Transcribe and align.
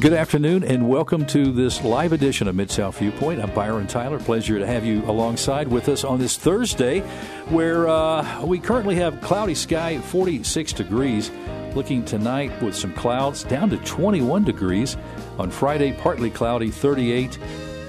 Good 0.00 0.12
afternoon 0.12 0.62
and 0.62 0.88
welcome 0.88 1.26
to 1.26 1.50
this 1.50 1.82
live 1.82 2.12
edition 2.12 2.46
of 2.46 2.54
Mid 2.54 2.70
South 2.70 2.98
Viewpoint. 2.98 3.42
I'm 3.42 3.52
Byron 3.52 3.88
Tyler. 3.88 4.20
Pleasure 4.20 4.56
to 4.56 4.64
have 4.64 4.86
you 4.86 5.04
alongside 5.06 5.66
with 5.66 5.88
us 5.88 6.04
on 6.04 6.20
this 6.20 6.36
Thursday, 6.36 7.00
where 7.48 7.88
uh, 7.88 8.44
we 8.44 8.60
currently 8.60 8.94
have 8.94 9.20
cloudy 9.20 9.56
sky, 9.56 9.98
46 9.98 10.72
degrees. 10.74 11.32
Looking 11.74 12.04
tonight 12.04 12.62
with 12.62 12.76
some 12.76 12.92
clouds 12.92 13.42
down 13.42 13.70
to 13.70 13.76
21 13.78 14.44
degrees. 14.44 14.96
On 15.36 15.50
Friday, 15.50 15.92
partly 15.94 16.30
cloudy, 16.30 16.70
38, 16.70 17.36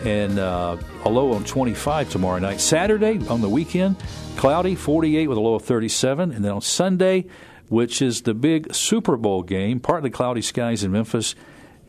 and 0.03 0.39
uh, 0.39 0.77
a 1.05 1.09
low 1.09 1.33
on 1.33 1.43
25 1.43 2.09
tomorrow 2.09 2.39
night. 2.39 2.59
Saturday 2.59 3.19
on 3.27 3.41
the 3.41 3.49
weekend, 3.49 3.97
cloudy, 4.35 4.73
48 4.73 5.27
with 5.27 5.37
a 5.37 5.41
low 5.41 5.53
of 5.53 5.61
37, 5.61 6.31
and 6.31 6.43
then 6.43 6.53
on 6.53 6.61
Sunday, 6.61 7.27
which 7.67 8.01
is 8.01 8.23
the 8.23 8.33
big 8.33 8.73
Super 8.73 9.15
Bowl 9.15 9.43
game, 9.43 9.79
partly 9.79 10.09
cloudy 10.09 10.41
skies 10.41 10.83
in 10.83 10.91
Memphis 10.91 11.35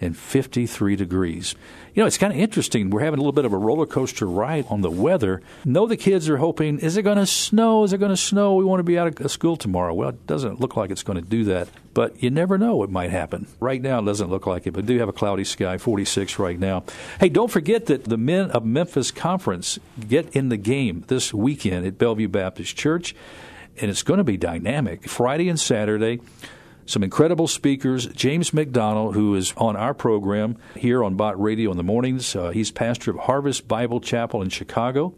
and 0.00 0.16
53 0.16 0.96
degrees. 0.96 1.54
You 1.94 2.02
know, 2.02 2.06
it's 2.06 2.18
kind 2.18 2.32
of 2.32 2.38
interesting. 2.38 2.90
We're 2.90 3.00
having 3.00 3.18
a 3.18 3.22
little 3.22 3.32
bit 3.32 3.44
of 3.44 3.52
a 3.52 3.58
roller 3.58 3.84
coaster 3.86 4.26
ride 4.26 4.64
on 4.68 4.80
the 4.80 4.90
weather. 4.90 5.42
Know 5.64 5.86
the 5.86 5.96
kids 5.96 6.28
are 6.28 6.36
hoping, 6.36 6.78
is 6.78 6.96
it 6.96 7.02
going 7.02 7.18
to 7.18 7.26
snow? 7.26 7.84
Is 7.84 7.92
it 7.92 7.98
going 7.98 8.10
to 8.10 8.16
snow? 8.16 8.54
We 8.54 8.64
want 8.64 8.78
to 8.78 8.84
be 8.84 8.98
out 8.98 9.08
of 9.08 9.20
uh, 9.20 9.28
school 9.28 9.56
tomorrow. 9.56 9.92
Well, 9.92 10.10
it 10.10 10.26
doesn't 10.26 10.60
look 10.60 10.76
like 10.76 10.90
it's 10.90 11.02
going 11.02 11.20
to 11.20 11.28
do 11.28 11.44
that, 11.44 11.68
but 11.92 12.22
you 12.22 12.30
never 12.30 12.56
know 12.56 12.76
what 12.76 12.90
might 12.90 13.10
happen. 13.10 13.48
Right 13.58 13.82
now, 13.82 13.98
it 13.98 14.04
doesn't 14.04 14.30
look 14.30 14.46
like 14.46 14.66
it, 14.66 14.72
but 14.72 14.82
we 14.82 14.94
do 14.94 14.98
have 15.00 15.08
a 15.08 15.12
cloudy 15.12 15.44
sky, 15.44 15.78
46 15.78 16.38
right 16.38 16.58
now. 16.58 16.84
Hey, 17.18 17.28
don't 17.28 17.50
forget 17.50 17.86
that 17.86 18.04
the 18.04 18.16
Men 18.16 18.50
of 18.52 18.64
Memphis 18.64 19.10
Conference 19.10 19.78
get 20.08 20.34
in 20.34 20.48
the 20.48 20.56
game 20.56 21.04
this 21.08 21.34
weekend 21.34 21.86
at 21.86 21.98
Bellevue 21.98 22.28
Baptist 22.28 22.76
Church, 22.76 23.14
and 23.78 23.90
it's 23.90 24.02
going 24.02 24.18
to 24.18 24.24
be 24.24 24.36
dynamic. 24.36 25.08
Friday 25.08 25.48
and 25.48 25.58
Saturday 25.58 26.20
some 26.86 27.02
incredible 27.02 27.46
speakers. 27.46 28.06
James 28.08 28.52
MacDonald, 28.52 29.14
who 29.14 29.34
is 29.34 29.52
on 29.56 29.76
our 29.76 29.94
program 29.94 30.56
here 30.76 31.04
on 31.04 31.14
Bott 31.14 31.40
Radio 31.40 31.70
in 31.70 31.76
the 31.76 31.82
mornings, 31.82 32.34
uh, 32.34 32.50
he's 32.50 32.70
pastor 32.70 33.10
of 33.12 33.18
Harvest 33.18 33.68
Bible 33.68 34.00
Chapel 34.00 34.42
in 34.42 34.48
Chicago. 34.48 35.14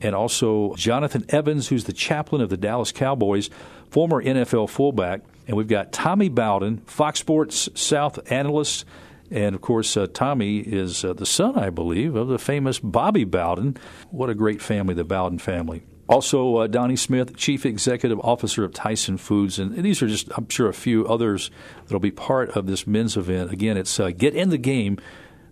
And 0.00 0.14
also 0.14 0.74
Jonathan 0.76 1.26
Evans, 1.28 1.68
who's 1.68 1.84
the 1.84 1.92
chaplain 1.92 2.40
of 2.40 2.48
the 2.48 2.56
Dallas 2.56 2.90
Cowboys, 2.90 3.50
former 3.90 4.22
NFL 4.22 4.70
fullback. 4.70 5.22
And 5.46 5.56
we've 5.56 5.68
got 5.68 5.92
Tommy 5.92 6.28
Bowden, 6.28 6.78
Fox 6.86 7.20
Sports 7.20 7.68
South 7.74 8.18
analyst. 8.32 8.84
And 9.30 9.54
of 9.54 9.60
course, 9.60 9.96
uh, 9.96 10.06
Tommy 10.12 10.58
is 10.58 11.04
uh, 11.04 11.12
the 11.12 11.26
son, 11.26 11.58
I 11.58 11.70
believe, 11.70 12.16
of 12.16 12.28
the 12.28 12.38
famous 12.38 12.78
Bobby 12.78 13.24
Bowden. 13.24 13.76
What 14.10 14.30
a 14.30 14.34
great 14.34 14.62
family, 14.62 14.94
the 14.94 15.04
Bowden 15.04 15.38
family. 15.38 15.82
Also, 16.10 16.56
uh, 16.56 16.66
Donnie 16.66 16.96
Smith, 16.96 17.36
Chief 17.36 17.64
Executive 17.64 18.18
Officer 18.18 18.64
of 18.64 18.74
Tyson 18.74 19.16
Foods. 19.16 19.60
And 19.60 19.76
these 19.76 20.02
are 20.02 20.08
just, 20.08 20.28
I'm 20.36 20.48
sure, 20.48 20.68
a 20.68 20.74
few 20.74 21.06
others 21.06 21.52
that 21.86 21.92
will 21.92 22.00
be 22.00 22.10
part 22.10 22.50
of 22.50 22.66
this 22.66 22.84
men's 22.84 23.16
event. 23.16 23.52
Again, 23.52 23.76
it's 23.76 24.00
uh, 24.00 24.10
Get 24.10 24.34
in 24.34 24.50
the 24.50 24.58
Game, 24.58 24.98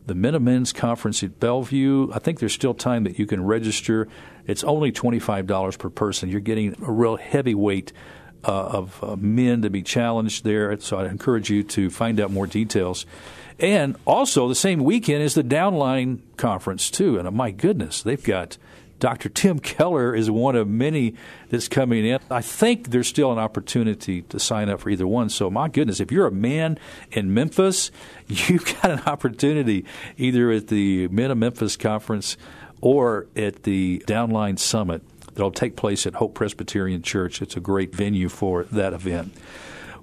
the 0.07 0.17
Men 0.17 0.35
of 0.35 0.43
Men's 0.43 0.73
Conference 0.73 1.23
at 1.23 1.39
Bellevue. 1.39 2.11
I 2.13 2.19
think 2.19 2.41
there's 2.41 2.55
still 2.55 2.75
time 2.75 3.05
that 3.05 3.21
you 3.21 3.25
can 3.25 3.45
register. 3.45 4.09
It's 4.49 4.65
only 4.65 4.91
$25 4.91 5.79
per 5.79 5.91
person. 5.91 6.29
You're 6.29 6.41
getting 6.41 6.75
a 6.83 6.91
real 6.91 7.15
heavyweight 7.15 7.93
uh, 8.43 8.51
of 8.51 9.05
uh, 9.05 9.15
men 9.15 9.63
to 9.63 9.71
be 9.71 9.83
challenged 9.83 10.43
there. 10.43 10.77
So 10.81 10.99
I 10.99 11.07
encourage 11.07 11.51
you 11.51 11.63
to 11.63 11.89
find 11.89 12.19
out 12.19 12.33
more 12.33 12.49
details. 12.49 13.07
And 13.61 13.95
also, 14.05 14.49
the 14.49 14.57
same 14.57 14.83
weekend 14.83 15.23
is 15.23 15.35
the 15.35 15.45
Downline 15.45 16.19
Conference, 16.37 16.91
too. 16.91 17.17
And 17.17 17.29
uh, 17.29 17.31
my 17.31 17.53
goodness, 17.53 18.03
they've 18.03 18.23
got 18.23 18.59
Dr. 18.99 19.29
Tim 19.29 19.59
Keller 19.61 20.15
is 20.15 20.31
one 20.31 20.57
of 20.57 20.69
many 20.69 21.15
that's 21.49 21.69
coming 21.69 22.05
in. 22.05 22.21
I 22.31 22.43
think 22.43 22.91
there's 22.91 23.09
still 23.09 23.33
an 23.33 23.39
opportunity 23.39 24.23
to 24.23 24.39
sign 24.39 24.69
up 24.69 24.81
for 24.81 24.91
either 24.91 25.07
one. 25.07 25.29
So, 25.29 25.51
my 25.51 25.69
goodness, 25.69 26.01
if 26.01 26.13
you're 26.13 26.27
a 26.27 26.33
man 26.33 26.79
in 27.11 27.33
Memphis, 27.33 27.91
you've 28.29 28.65
got 28.81 28.91
an 28.91 29.01
opportunity 29.01 29.85
either 30.17 30.51
at 30.51 30.69
the 30.69 31.09
Men 31.09 31.31
of 31.31 31.39
Memphis 31.39 31.77
Conference 31.77 32.37
or 32.81 33.27
at 33.35 33.65
the 33.65 34.03
Downline 34.07 34.59
Summit 34.59 35.03
that'll 35.35 35.51
take 35.51 35.77
place 35.77 36.07
at 36.07 36.15
Hope 36.15 36.35
Presbyterian 36.35 37.03
Church. 37.03 37.41
It's 37.43 37.57
a 37.57 37.61
great 37.61 37.95
venue 37.95 38.29
for 38.29 38.65
that 38.65 38.93
event. 38.93 39.33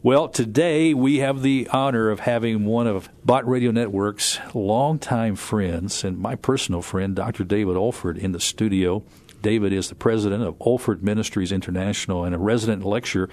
Well, 0.05 0.27
today 0.27 0.93
we 0.93 1.17
have 1.17 1.41
the 1.41 1.67
honor 1.71 2.11
of 2.11 2.19
having 2.19 2.66
one 2.66 2.85
of 2.85 3.09
Bott 3.25 3.47
Radio 3.47 3.71
Network's 3.71 4.38
longtime 4.53 5.35
friends 5.35 6.03
and 6.03 6.19
my 6.19 6.35
personal 6.35 6.83
friend, 6.83 7.16
Dr. 7.16 7.43
David 7.43 7.75
Olford, 7.75 8.15
in 8.19 8.31
the 8.31 8.39
studio. 8.39 9.03
David 9.41 9.73
is 9.73 9.89
the 9.89 9.95
president 9.95 10.44
of 10.44 10.59
Olford 10.59 11.01
Ministries 11.01 11.51
International 11.51 12.23
and 12.23 12.35
a 12.35 12.38
resident 12.38 12.85
lecturer 12.85 13.31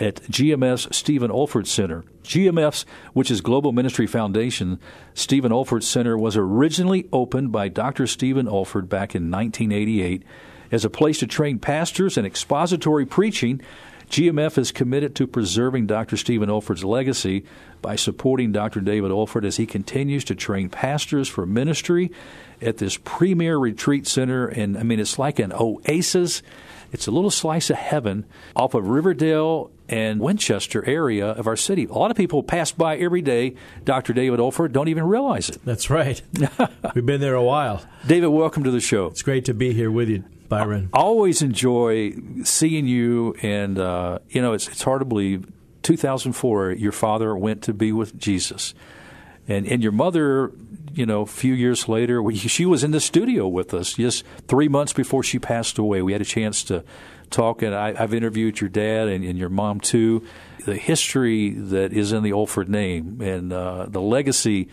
at 0.00 0.22
GMF 0.22 0.94
Stephen 0.94 1.30
Olford 1.30 1.66
Center. 1.66 2.04
GMF, 2.22 2.86
which 3.12 3.30
is 3.30 3.42
Global 3.42 3.72
Ministry 3.72 4.06
Foundation, 4.06 4.80
Stephen 5.12 5.52
Olford 5.52 5.82
Center 5.82 6.16
was 6.16 6.38
originally 6.38 7.06
opened 7.12 7.52
by 7.52 7.68
Dr. 7.68 8.06
Stephen 8.06 8.46
Olford 8.46 8.88
back 8.88 9.14
in 9.14 9.30
1988 9.30 10.22
as 10.72 10.86
a 10.86 10.90
place 10.90 11.18
to 11.18 11.26
train 11.26 11.58
pastors 11.58 12.16
in 12.16 12.24
expository 12.24 13.04
preaching 13.04 13.60
GMF 14.14 14.58
is 14.58 14.70
committed 14.70 15.16
to 15.16 15.26
preserving 15.26 15.88
Dr. 15.88 16.16
Stephen 16.16 16.48
Olford's 16.48 16.84
legacy 16.84 17.44
by 17.82 17.96
supporting 17.96 18.52
Dr. 18.52 18.80
David 18.80 19.10
Olford 19.10 19.44
as 19.44 19.56
he 19.56 19.66
continues 19.66 20.22
to 20.26 20.36
train 20.36 20.68
pastors 20.68 21.28
for 21.28 21.44
ministry 21.44 22.12
at 22.62 22.76
this 22.76 22.96
premier 22.96 23.58
retreat 23.58 24.06
center. 24.06 24.46
And 24.46 24.78
I 24.78 24.84
mean, 24.84 25.00
it's 25.00 25.18
like 25.18 25.40
an 25.40 25.52
oasis. 25.52 26.44
It's 26.92 27.08
a 27.08 27.10
little 27.10 27.32
slice 27.32 27.70
of 27.70 27.76
heaven 27.76 28.24
off 28.54 28.74
of 28.74 28.86
Riverdale 28.86 29.72
and 29.88 30.20
Winchester 30.20 30.84
area 30.88 31.30
of 31.30 31.48
our 31.48 31.56
city. 31.56 31.86
A 31.86 31.94
lot 31.94 32.12
of 32.12 32.16
people 32.16 32.44
pass 32.44 32.70
by 32.70 32.96
every 32.96 33.20
day. 33.20 33.56
Dr. 33.84 34.12
David 34.12 34.38
Olford 34.38 34.70
don't 34.70 34.86
even 34.86 35.08
realize 35.08 35.48
it. 35.48 35.58
That's 35.64 35.90
right. 35.90 36.22
We've 36.94 37.04
been 37.04 37.20
there 37.20 37.34
a 37.34 37.42
while. 37.42 37.84
David, 38.06 38.28
welcome 38.28 38.62
to 38.62 38.70
the 38.70 38.78
show. 38.78 39.06
It's 39.06 39.22
great 39.22 39.44
to 39.46 39.54
be 39.54 39.72
here 39.72 39.90
with 39.90 40.08
you. 40.08 40.22
Byron. 40.58 40.90
I 40.92 40.98
always 40.98 41.42
enjoy 41.42 42.14
seeing 42.44 42.86
you, 42.86 43.34
and 43.42 43.78
uh, 43.78 44.18
you 44.28 44.40
know 44.42 44.52
it's 44.52 44.68
it's 44.68 44.82
hard 44.82 45.00
to 45.00 45.04
believe. 45.04 45.46
2004, 45.82 46.72
your 46.72 46.92
father 46.92 47.36
went 47.36 47.62
to 47.64 47.74
be 47.74 47.92
with 47.92 48.18
Jesus, 48.18 48.74
and 49.46 49.66
and 49.66 49.82
your 49.82 49.92
mother, 49.92 50.52
you 50.92 51.04
know, 51.04 51.22
a 51.22 51.26
few 51.26 51.52
years 51.52 51.88
later, 51.88 52.22
she 52.32 52.64
was 52.64 52.82
in 52.82 52.90
the 52.92 53.00
studio 53.00 53.46
with 53.46 53.74
us 53.74 53.94
just 53.94 54.24
three 54.48 54.68
months 54.68 54.92
before 54.92 55.22
she 55.22 55.38
passed 55.38 55.76
away. 55.76 56.00
We 56.00 56.12
had 56.12 56.22
a 56.22 56.26
chance 56.26 56.64
to 56.64 56.84
talk, 57.30 57.62
and 57.62 57.74
I, 57.74 57.92
have 57.94 58.14
interviewed 58.14 58.60
your 58.60 58.70
dad 58.70 59.08
and, 59.08 59.24
and, 59.24 59.38
your 59.38 59.48
mom 59.48 59.80
too. 59.80 60.26
The 60.64 60.76
history 60.76 61.50
that 61.50 61.92
is 61.92 62.12
in 62.12 62.22
the 62.22 62.30
Olford 62.30 62.68
name 62.68 63.20
and 63.20 63.52
uh, 63.52 63.86
the 63.88 64.00
legacy 64.00 64.68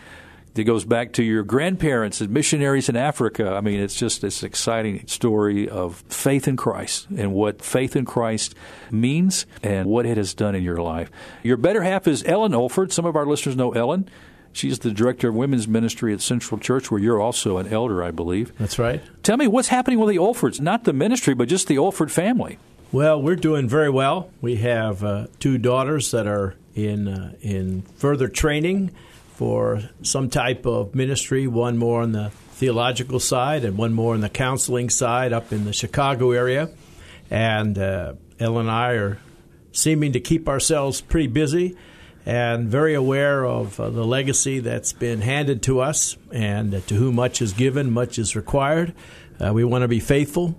that 0.54 0.64
goes 0.64 0.84
back 0.84 1.12
to 1.14 1.22
your 1.22 1.42
grandparents 1.42 2.20
as 2.20 2.28
missionaries 2.28 2.88
in 2.88 2.96
Africa. 2.96 3.54
I 3.54 3.60
mean, 3.60 3.80
it's 3.80 3.94
just 3.94 4.20
this 4.20 4.42
exciting 4.42 5.06
story 5.06 5.68
of 5.68 6.04
faith 6.08 6.46
in 6.46 6.56
Christ 6.56 7.06
and 7.16 7.32
what 7.32 7.62
faith 7.62 7.96
in 7.96 8.04
Christ 8.04 8.54
means 8.90 9.46
and 9.62 9.88
what 9.88 10.06
it 10.06 10.16
has 10.16 10.34
done 10.34 10.54
in 10.54 10.62
your 10.62 10.78
life. 10.78 11.10
Your 11.42 11.56
better 11.56 11.82
half 11.82 12.06
is 12.06 12.22
Ellen 12.24 12.52
Olford. 12.52 12.92
Some 12.92 13.06
of 13.06 13.16
our 13.16 13.26
listeners 13.26 13.56
know 13.56 13.72
Ellen. 13.72 14.08
She's 14.52 14.80
the 14.80 14.90
director 14.90 15.30
of 15.30 15.34
women's 15.34 15.66
ministry 15.66 16.12
at 16.12 16.20
Central 16.20 16.60
Church, 16.60 16.90
where 16.90 17.00
you're 17.00 17.20
also 17.20 17.56
an 17.56 17.72
elder, 17.72 18.04
I 18.04 18.10
believe. 18.10 18.52
That's 18.58 18.78
right. 18.78 19.02
Tell 19.22 19.38
me 19.38 19.46
what's 19.46 19.68
happening 19.68 19.98
with 19.98 20.10
the 20.10 20.18
Olfords, 20.18 20.60
not 20.60 20.84
the 20.84 20.92
ministry, 20.92 21.32
but 21.32 21.48
just 21.48 21.68
the 21.68 21.76
Olford 21.76 22.10
family. 22.10 22.58
Well, 22.92 23.22
we're 23.22 23.36
doing 23.36 23.66
very 23.66 23.88
well. 23.88 24.30
We 24.42 24.56
have 24.56 25.02
uh, 25.02 25.28
two 25.40 25.56
daughters 25.56 26.10
that 26.10 26.26
are 26.26 26.54
in 26.74 27.08
uh, 27.08 27.32
in 27.40 27.82
further 27.96 28.28
training 28.28 28.90
for 29.42 29.82
some 30.02 30.30
type 30.30 30.66
of 30.66 30.94
ministry, 30.94 31.48
one 31.48 31.76
more 31.76 32.02
on 32.02 32.12
the 32.12 32.30
theological 32.52 33.18
side 33.18 33.64
and 33.64 33.76
one 33.76 33.92
more 33.92 34.14
on 34.14 34.20
the 34.20 34.28
counseling 34.28 34.88
side 34.88 35.32
up 35.32 35.52
in 35.52 35.64
the 35.64 35.72
Chicago 35.72 36.30
area. 36.30 36.70
And 37.28 37.76
uh, 37.76 38.14
and 38.38 38.70
I 38.70 38.92
are 38.92 39.18
seeming 39.72 40.12
to 40.12 40.20
keep 40.20 40.48
ourselves 40.48 41.00
pretty 41.00 41.26
busy 41.26 41.76
and 42.24 42.68
very 42.68 42.94
aware 42.94 43.44
of 43.44 43.80
uh, 43.80 43.90
the 43.90 44.04
legacy 44.04 44.60
that's 44.60 44.92
been 44.92 45.22
handed 45.22 45.60
to 45.64 45.80
us 45.80 46.16
and 46.30 46.72
uh, 46.72 46.80
to 46.86 46.94
whom 46.94 47.16
much 47.16 47.42
is 47.42 47.52
given, 47.52 47.90
much 47.90 48.20
is 48.20 48.36
required. 48.36 48.94
Uh, 49.44 49.52
we 49.52 49.64
want 49.64 49.82
to 49.82 49.88
be 49.88 49.98
faithful 49.98 50.56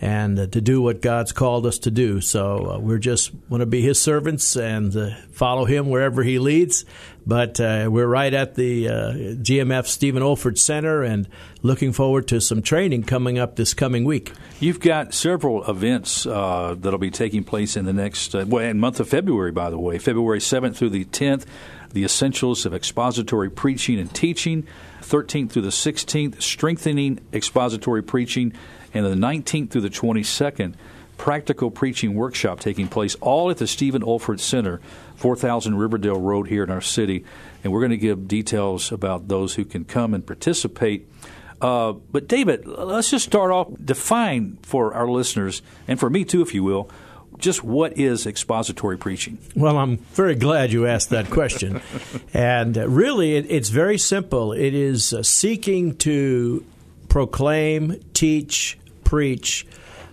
and 0.00 0.38
uh, 0.38 0.46
to 0.48 0.60
do 0.60 0.82
what 0.82 1.00
God's 1.00 1.32
called 1.32 1.66
us 1.66 1.78
to 1.80 1.90
do. 1.90 2.20
So 2.20 2.72
uh, 2.72 2.78
we're 2.78 2.98
just 2.98 3.32
want 3.48 3.60
to 3.60 3.66
be 3.66 3.80
His 3.80 4.00
servants 4.00 4.56
and 4.56 4.94
uh, 4.96 5.14
follow 5.32 5.64
Him 5.64 5.88
wherever 5.88 6.22
He 6.22 6.38
leads. 6.38 6.84
But 7.26 7.58
uh, 7.58 7.88
we're 7.90 8.06
right 8.06 8.32
at 8.34 8.54
the 8.54 8.88
uh, 8.88 8.92
GMF 8.92 9.86
Stephen 9.86 10.22
Olford 10.22 10.58
Center 10.58 11.02
and 11.02 11.26
looking 11.62 11.92
forward 11.92 12.28
to 12.28 12.40
some 12.40 12.60
training 12.60 13.04
coming 13.04 13.38
up 13.38 13.56
this 13.56 13.72
coming 13.72 14.04
week. 14.04 14.32
You've 14.60 14.80
got 14.80 15.14
several 15.14 15.64
events 15.64 16.26
uh, 16.26 16.76
that'll 16.78 16.98
be 16.98 17.10
taking 17.10 17.44
place 17.44 17.76
in 17.76 17.86
the 17.86 17.94
next 17.94 18.34
well, 18.34 18.64
in 18.64 18.78
month 18.78 19.00
of 19.00 19.08
February, 19.08 19.52
by 19.52 19.70
the 19.70 19.78
way, 19.78 19.98
February 19.98 20.40
7th 20.40 20.76
through 20.76 20.90
the 20.90 21.04
10th. 21.06 21.46
The 21.92 22.04
essentials 22.04 22.66
of 22.66 22.74
expository 22.74 23.50
preaching 23.50 23.98
and 24.00 24.12
teaching. 24.12 24.66
13th 25.04 25.50
through 25.50 25.62
the 25.62 25.68
16th, 25.68 26.40
strengthening 26.42 27.20
expository 27.32 28.02
preaching 28.02 28.52
and 28.94 29.04
the 29.04 29.14
19th 29.14 29.70
through 29.70 29.82
the 29.82 29.90
22nd, 29.90 30.74
practical 31.16 31.70
preaching 31.70 32.14
workshop 32.14 32.60
taking 32.60 32.88
place 32.88 33.14
all 33.16 33.50
at 33.50 33.58
the 33.58 33.66
Stephen 33.66 34.02
Olford 34.02 34.40
Center, 34.40 34.80
4000 35.16 35.76
Riverdale 35.76 36.20
Road 36.20 36.48
here 36.48 36.64
in 36.64 36.70
our 36.70 36.80
city. 36.80 37.24
And 37.62 37.72
we're 37.72 37.80
going 37.80 37.90
to 37.90 37.96
give 37.96 38.28
details 38.28 38.92
about 38.92 39.28
those 39.28 39.54
who 39.54 39.64
can 39.64 39.84
come 39.84 40.14
and 40.14 40.26
participate. 40.26 41.08
Uh, 41.60 41.92
but, 41.92 42.28
David, 42.28 42.66
let's 42.66 43.10
just 43.10 43.24
start 43.24 43.50
off. 43.50 43.68
Define 43.82 44.58
for 44.62 44.92
our 44.92 45.08
listeners, 45.08 45.62
and 45.88 45.98
for 45.98 46.10
me 46.10 46.24
too, 46.24 46.42
if 46.42 46.52
you 46.52 46.62
will, 46.62 46.90
just 47.38 47.64
what 47.64 47.96
is 47.96 48.26
expository 48.26 48.98
preaching? 48.98 49.38
Well, 49.56 49.78
I'm 49.78 49.96
very 49.96 50.34
glad 50.34 50.72
you 50.72 50.86
asked 50.86 51.10
that 51.10 51.30
question. 51.30 51.80
and 52.34 52.76
uh, 52.76 52.88
really, 52.88 53.36
it, 53.36 53.46
it's 53.48 53.70
very 53.70 53.98
simple. 53.98 54.52
It 54.52 54.74
is 54.74 55.12
uh, 55.12 55.22
seeking 55.22 55.96
to 55.98 56.64
proclaim, 57.08 58.00
teach, 58.12 58.78
preach 59.14 59.64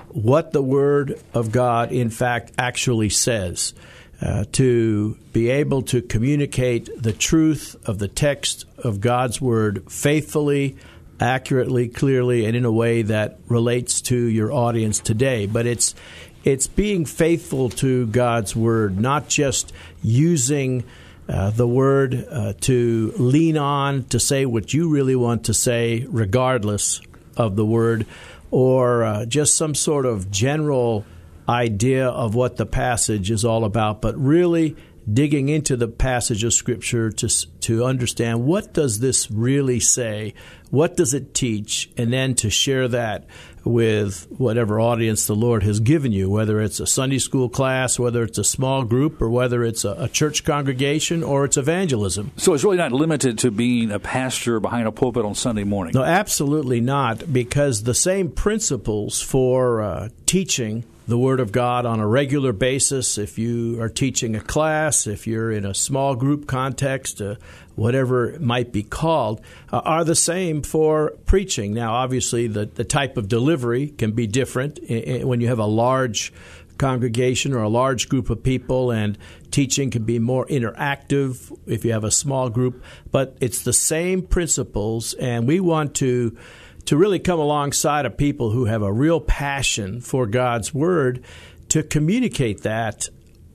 what 0.10 0.52
the 0.52 0.62
Word 0.62 1.20
of 1.34 1.52
God, 1.52 1.92
in 1.92 2.12
fact, 2.12 2.52
actually 2.60 3.10
says. 3.10 3.74
Uh, 4.22 4.46
to 4.52 5.18
be 5.34 5.50
able 5.50 5.82
to 5.82 6.00
communicate 6.00 6.88
the 7.02 7.12
truth 7.12 7.76
of 7.88 7.98
the 7.98 8.08
text 8.08 8.66
of 8.78 9.02
God's 9.02 9.42
Word 9.42 9.92
faithfully, 9.92 10.78
accurately, 11.20 11.88
clearly, 11.88 12.46
and 12.46 12.56
in 12.56 12.64
a 12.64 12.72
way 12.72 13.02
that 13.02 13.40
relates 13.48 14.02
to 14.02 14.16
your 14.16 14.54
audience 14.54 15.00
today. 15.00 15.48
But 15.48 15.66
it's 15.66 15.96
it's 16.44 16.68
being 16.68 17.06
faithful 17.06 17.72
to 17.82 18.06
God's 18.06 18.56
word, 18.56 19.00
not 19.00 19.28
just 19.28 19.74
using 20.04 20.84
uh, 21.28 21.50
the 21.50 21.68
word 21.68 22.28
uh, 22.30 22.54
to 22.62 23.14
lean 23.18 23.58
on 23.58 24.04
to 24.06 24.20
say 24.20 24.46
what 24.46 24.72
you 24.76 24.90
really 24.90 25.16
want 25.16 25.46
to 25.46 25.56
say, 25.56 26.06
regardless 26.08 27.02
of 27.38 27.56
the 27.56 27.66
word, 27.66 28.06
or 28.52 29.04
uh, 29.04 29.26
just 29.26 29.56
some 29.56 29.74
sort 29.74 30.06
of 30.06 30.30
general 30.30 31.06
idea 31.50 32.08
of 32.08 32.36
what 32.36 32.58
the 32.58 32.66
passage 32.66 33.32
is 33.32 33.44
all 33.44 33.66
about, 33.66 34.02
but 34.02 34.18
really 34.18 34.76
digging 35.14 35.50
into 35.50 35.76
the 35.76 35.88
passage 35.88 36.44
of 36.44 36.54
scripture 36.54 37.12
to 37.12 37.28
to 37.62 37.84
understand 37.86 38.44
what 38.44 38.74
does 38.74 39.00
this 39.00 39.30
really 39.32 39.80
say, 39.80 40.34
what 40.70 40.96
does 40.98 41.14
it 41.14 41.34
teach, 41.34 41.90
and 41.98 42.12
then 42.12 42.36
to 42.36 42.50
share 42.50 42.88
that 42.88 43.26
with 43.64 44.28
whatever 44.32 44.80
audience 44.80 45.28
the 45.28 45.36
Lord 45.36 45.64
has 45.64 45.80
given 45.80 46.12
you, 46.12 46.30
whether 46.30 46.60
it's 46.62 46.80
a 46.80 46.88
Sunday 46.88 47.20
school 47.20 47.50
class, 47.50 48.00
whether 48.00 48.24
it's 48.24 48.38
a 48.38 48.44
small 48.44 48.84
group, 48.84 49.22
or 49.22 49.30
whether 49.30 49.64
it's 49.64 49.86
a, 49.86 49.92
a, 50.00 50.10
church 50.10 50.44
congregation 50.44 51.24
or 51.24 51.46
it's 51.46 51.58
evangelism. 51.58 52.32
So 52.38 52.54
it's 52.54 52.64
really 52.64 52.78
not 52.78 52.92
limited 52.92 53.38
to 53.40 53.52
being 53.52 53.92
a 53.92 54.00
pastor 54.00 54.60
behind 54.60 54.88
a 54.88 54.92
pulpit 54.92 55.26
on 55.26 55.36
Sunday 55.36 55.64
morning. 55.64 55.94
No, 55.94 56.04
absolutely 56.04 56.82
not, 56.82 57.32
because 57.32 57.84
the 57.84 57.94
same 57.94 58.32
principles 58.32 59.22
for 59.22 59.82
uh, 59.82 60.10
teaching 60.26 60.84
the 61.12 61.18
Word 61.18 61.42
of 61.42 61.52
God 61.52 61.86
on 61.86 62.00
a 62.00 62.08
regular 62.08 62.54
basis. 62.54 63.18
If 63.18 63.38
you 63.38 63.82
are 63.82 63.90
teaching 63.90 64.34
a 64.34 64.40
class, 64.40 65.08
if 65.08 65.28
you're 65.28 65.52
in 65.52 65.66
a 65.66 65.74
small 65.74 66.16
group 66.16 66.48
context, 66.48 67.22
uh, 67.22 67.36
whatever 67.76 68.30
it 68.30 68.40
might 68.40 68.72
be 68.72 68.82
called, 68.82 69.42
uh, 69.74 69.80
are 69.80 70.06
the 70.06 70.16
same 70.16 70.62
for 70.62 71.12
preaching. 71.26 71.74
Now, 71.74 71.96
obviously, 71.96 72.48
the, 72.48 72.66
the 72.66 72.86
type 72.86 73.18
of 73.18 73.28
delivery 73.28 73.90
can 73.90 74.14
be 74.14 74.26
different 74.26 74.80
when 74.88 75.42
you 75.42 75.48
have 75.50 75.60
a 75.60 75.66
large 75.66 76.32
congregation 76.78 77.54
or 77.54 77.62
a 77.62 77.70
large 77.70 78.08
group 78.08 78.30
of 78.30 78.42
people, 78.42 78.90
and 78.90 79.18
teaching 79.52 79.92
can 79.92 80.06
be 80.06 80.18
more 80.18 80.46
interactive 80.48 81.54
if 81.68 81.84
you 81.84 81.92
have 81.92 82.06
a 82.06 82.12
small 82.12 82.50
group. 82.50 82.82
But 83.12 83.36
it's 83.42 83.66
the 83.66 83.74
same 83.74 84.22
principles, 84.22 85.14
and 85.16 85.46
we 85.46 85.60
want 85.60 85.94
to 85.96 86.38
to 86.86 86.98
really 86.98 87.20
come 87.20 87.40
alongside 87.40 88.06
of 88.06 88.18
people 88.18 88.52
who 88.52 88.66
have 88.66 88.82
a 88.82 88.92
real 88.92 89.20
passion 89.20 90.02
for 90.02 90.26
God's 90.26 90.74
Word 90.74 91.24
to 91.70 91.84
communicate 91.84 92.64
that 92.64 93.10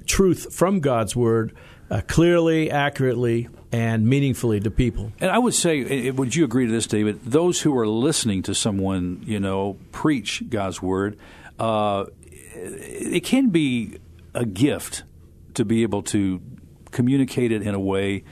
truth 0.07 0.55
from 0.55 0.81
God's 0.81 1.15
Word 1.15 1.55
uh, 1.91 2.01
clearly, 2.07 2.71
accurately, 2.71 3.49
and 3.73 4.07
meaningfully 4.07 4.61
to 4.61 4.71
people. 4.71 5.13
And 5.21 5.31
I 5.31 5.39
would 5.39 5.55
say, 5.55 6.11
would 6.11 6.35
you 6.35 6.45
agree 6.45 6.67
to 6.67 6.73
this, 6.73 6.87
David? 6.87 7.21
Those 7.25 7.61
who 7.61 7.77
are 7.77 7.87
listening 7.87 8.43
to 8.45 8.55
someone, 8.55 9.23
you 9.27 9.41
know, 9.41 9.77
preach 9.93 10.43
God's 10.49 10.81
Word, 10.81 11.19
uh, 11.59 12.07
it 12.55 13.25
can 13.25 13.51
be 13.51 13.99
a 14.35 14.47
gift 14.47 15.05
to 15.55 15.65
be 15.65 15.83
able 15.83 16.03
to 16.03 16.41
communicate 16.91 17.53
it 17.53 17.63
in 17.63 17.75
a 17.75 17.81
way 17.81 18.25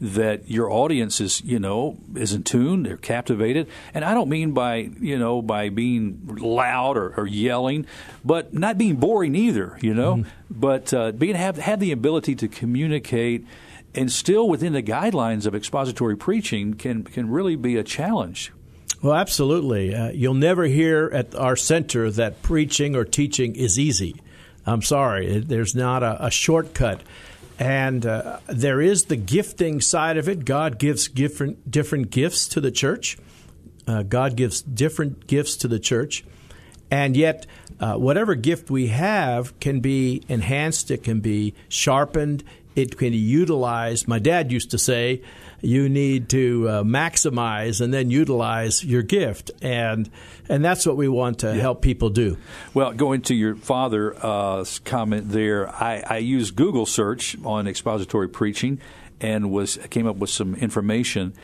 that 0.00 0.50
your 0.50 0.70
audience 0.70 1.20
is, 1.20 1.42
you 1.42 1.58
know, 1.58 1.98
is 2.14 2.32
in 2.32 2.42
tune, 2.42 2.84
they're 2.84 2.96
captivated. 2.96 3.68
And 3.92 4.04
I 4.04 4.14
don't 4.14 4.28
mean 4.28 4.52
by, 4.52 4.90
you 4.98 5.18
know, 5.18 5.42
by 5.42 5.68
being 5.68 6.38
loud 6.40 6.96
or, 6.96 7.14
or 7.16 7.26
yelling, 7.26 7.86
but 8.24 8.54
not 8.54 8.78
being 8.78 8.96
boring 8.96 9.34
either, 9.34 9.78
you 9.82 9.92
know, 9.92 10.16
mm-hmm. 10.16 10.30
but 10.50 10.94
uh, 10.94 11.12
being 11.12 11.36
have 11.36 11.58
have 11.58 11.80
the 11.80 11.92
ability 11.92 12.34
to 12.36 12.48
communicate 12.48 13.46
and 13.94 14.10
still 14.10 14.48
within 14.48 14.72
the 14.72 14.82
guidelines 14.82 15.46
of 15.46 15.54
expository 15.54 16.16
preaching 16.16 16.74
can 16.74 17.04
can 17.04 17.30
really 17.30 17.56
be 17.56 17.76
a 17.76 17.84
challenge. 17.84 18.52
Well, 19.02 19.14
absolutely. 19.14 19.94
Uh, 19.94 20.10
you'll 20.10 20.34
never 20.34 20.64
hear 20.64 21.10
at 21.12 21.34
our 21.34 21.56
center 21.56 22.10
that 22.10 22.42
preaching 22.42 22.94
or 22.94 23.04
teaching 23.04 23.56
is 23.56 23.78
easy. 23.78 24.16
I'm 24.66 24.82
sorry, 24.82 25.40
there's 25.40 25.74
not 25.74 26.02
a, 26.02 26.26
a 26.26 26.30
shortcut. 26.30 27.00
And 27.60 28.06
uh, 28.06 28.38
there 28.46 28.80
is 28.80 29.04
the 29.04 29.16
gifting 29.16 29.82
side 29.82 30.16
of 30.16 30.30
it. 30.30 30.46
God 30.46 30.78
gives 30.78 31.08
different 31.08 31.70
different 31.70 32.10
gifts 32.10 32.48
to 32.48 32.60
the 32.60 32.70
church. 32.70 33.18
Uh, 33.86 34.02
God 34.02 34.34
gives 34.34 34.62
different 34.62 35.26
gifts 35.26 35.56
to 35.58 35.68
the 35.68 35.78
church, 35.78 36.24
and 36.90 37.14
yet 37.14 37.46
uh, 37.78 37.96
whatever 37.96 38.34
gift 38.34 38.70
we 38.70 38.86
have 38.86 39.60
can 39.60 39.80
be 39.80 40.22
enhanced. 40.26 40.90
It 40.90 41.02
can 41.02 41.20
be 41.20 41.52
sharpened. 41.68 42.44
It 42.76 42.96
can 42.96 43.10
be 43.10 43.18
utilized. 43.18 44.08
My 44.08 44.18
dad 44.18 44.50
used 44.50 44.70
to 44.70 44.78
say, 44.78 45.22
"You 45.60 45.88
need 45.88 46.28
to 46.30 46.68
uh, 46.68 46.82
maximize 46.82 47.80
and 47.80 47.92
then 47.92 48.10
utilize 48.10 48.84
your 48.84 49.02
gift," 49.02 49.50
and 49.62 50.10
and 50.48 50.64
that's 50.64 50.84
what 50.84 50.96
we 50.96 51.08
want 51.08 51.40
to 51.40 51.48
yeah. 51.48 51.60
help 51.60 51.82
people 51.82 52.10
do. 52.10 52.36
Well, 52.74 52.92
going 52.92 53.22
to 53.22 53.34
your 53.34 53.54
father's 53.54 54.16
uh, 54.16 54.64
comment 54.84 55.30
there, 55.30 55.68
I, 55.68 56.02
I 56.06 56.18
used 56.18 56.56
Google 56.56 56.86
search 56.86 57.36
on 57.44 57.68
expository 57.68 58.28
preaching 58.28 58.80
and 59.20 59.50
was 59.50 59.78
came 59.90 60.06
up 60.06 60.16
with 60.16 60.30
some 60.30 60.54
information, 60.56 61.34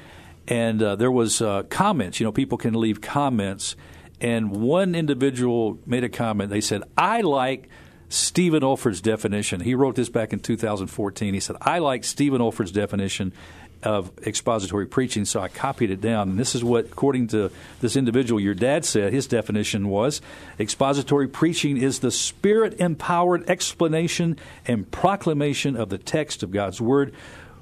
and 0.48 0.82
uh, 0.82 0.96
there 0.96 1.12
was 1.12 1.40
uh, 1.40 1.62
comments. 1.64 2.20
You 2.20 2.24
know, 2.24 2.32
people 2.32 2.58
can 2.58 2.74
leave 2.74 3.00
comments, 3.00 3.76
and 4.20 4.50
one 4.50 4.94
individual 4.94 5.78
made 5.86 6.04
a 6.04 6.08
comment. 6.08 6.50
They 6.50 6.60
said, 6.60 6.82
"I 6.96 7.20
like." 7.20 7.68
Stephen 8.08 8.62
Olford's 8.62 9.00
definition. 9.00 9.60
He 9.60 9.74
wrote 9.74 9.96
this 9.96 10.08
back 10.08 10.32
in 10.32 10.38
2014. 10.38 11.34
He 11.34 11.40
said, 11.40 11.56
I 11.60 11.80
like 11.80 12.04
Stephen 12.04 12.40
Olford's 12.40 12.70
definition 12.70 13.32
of 13.86 14.10
expository 14.26 14.84
preaching, 14.84 15.24
so 15.24 15.38
I 15.38 15.46
copied 15.46 15.92
it 15.92 16.00
down. 16.00 16.30
And 16.30 16.38
this 16.38 16.56
is 16.56 16.64
what, 16.64 16.86
according 16.86 17.28
to 17.28 17.52
this 17.80 17.94
individual, 17.94 18.40
your 18.40 18.52
dad 18.52 18.84
said 18.84 19.12
his 19.12 19.28
definition 19.28 19.88
was 19.88 20.20
expository 20.58 21.28
preaching 21.28 21.76
is 21.76 22.00
the 22.00 22.10
spirit 22.10 22.80
empowered 22.80 23.48
explanation 23.48 24.36
and 24.66 24.90
proclamation 24.90 25.76
of 25.76 25.88
the 25.88 25.98
text 25.98 26.42
of 26.42 26.50
God's 26.50 26.80
Word 26.80 27.14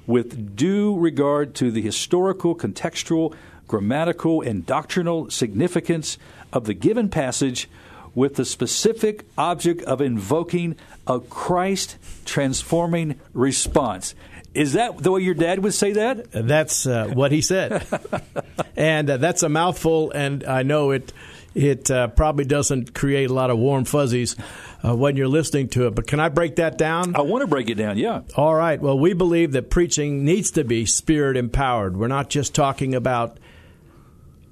with 0.07 0.55
due 0.55 0.97
regard 0.97 1.53
to 1.55 1.69
the 1.69 1.81
historical, 1.81 2.55
contextual, 2.55 3.35
grammatical, 3.67 4.41
and 4.41 4.65
doctrinal 4.65 5.29
significance 5.29 6.17
of 6.51 6.65
the 6.65 6.73
given 6.73 7.07
passage 7.07 7.69
with 8.15 8.35
the 8.35 8.45
specific 8.45 9.25
object 9.37 9.83
of 9.83 10.01
invoking 10.01 10.75
a 11.05 11.19
Christ 11.19 11.97
transforming 12.25 13.19
response. 13.33 14.15
Is 14.55 14.73
that 14.73 14.97
the 14.97 15.11
way 15.11 15.21
your 15.21 15.33
dad 15.33 15.59
would 15.59 15.73
say 15.73 15.93
that? 15.93 16.31
That's 16.31 16.87
uh, 16.87 17.07
what 17.07 17.31
he 17.31 17.41
said, 17.41 17.85
and 18.77 19.09
uh, 19.09 19.17
that's 19.17 19.43
a 19.43 19.49
mouthful. 19.49 20.11
And 20.11 20.45
I 20.45 20.63
know 20.63 20.91
it. 20.91 21.11
It 21.53 21.89
uh, 21.89 22.07
probably 22.07 22.43
doesn't 22.45 22.93
create 22.93 23.29
a 23.29 23.33
lot 23.33 23.49
of 23.49 23.57
warm 23.57 23.85
fuzzies 23.85 24.35
uh, 24.83 24.95
when 24.95 25.15
you're 25.15 25.29
listening 25.29 25.69
to 25.69 25.87
it. 25.87 25.95
But 25.95 26.05
can 26.05 26.19
I 26.19 26.27
break 26.27 26.57
that 26.57 26.77
down? 26.77 27.15
I 27.15 27.21
want 27.21 27.43
to 27.43 27.47
break 27.47 27.69
it 27.69 27.75
down. 27.75 27.97
Yeah. 27.97 28.21
All 28.35 28.53
right. 28.53 28.79
Well, 28.79 28.99
we 28.99 29.13
believe 29.13 29.53
that 29.53 29.69
preaching 29.69 30.25
needs 30.25 30.51
to 30.51 30.65
be 30.65 30.85
spirit 30.85 31.37
empowered. 31.37 31.95
We're 31.95 32.07
not 32.07 32.29
just 32.29 32.53
talking 32.53 32.93
about 32.93 33.37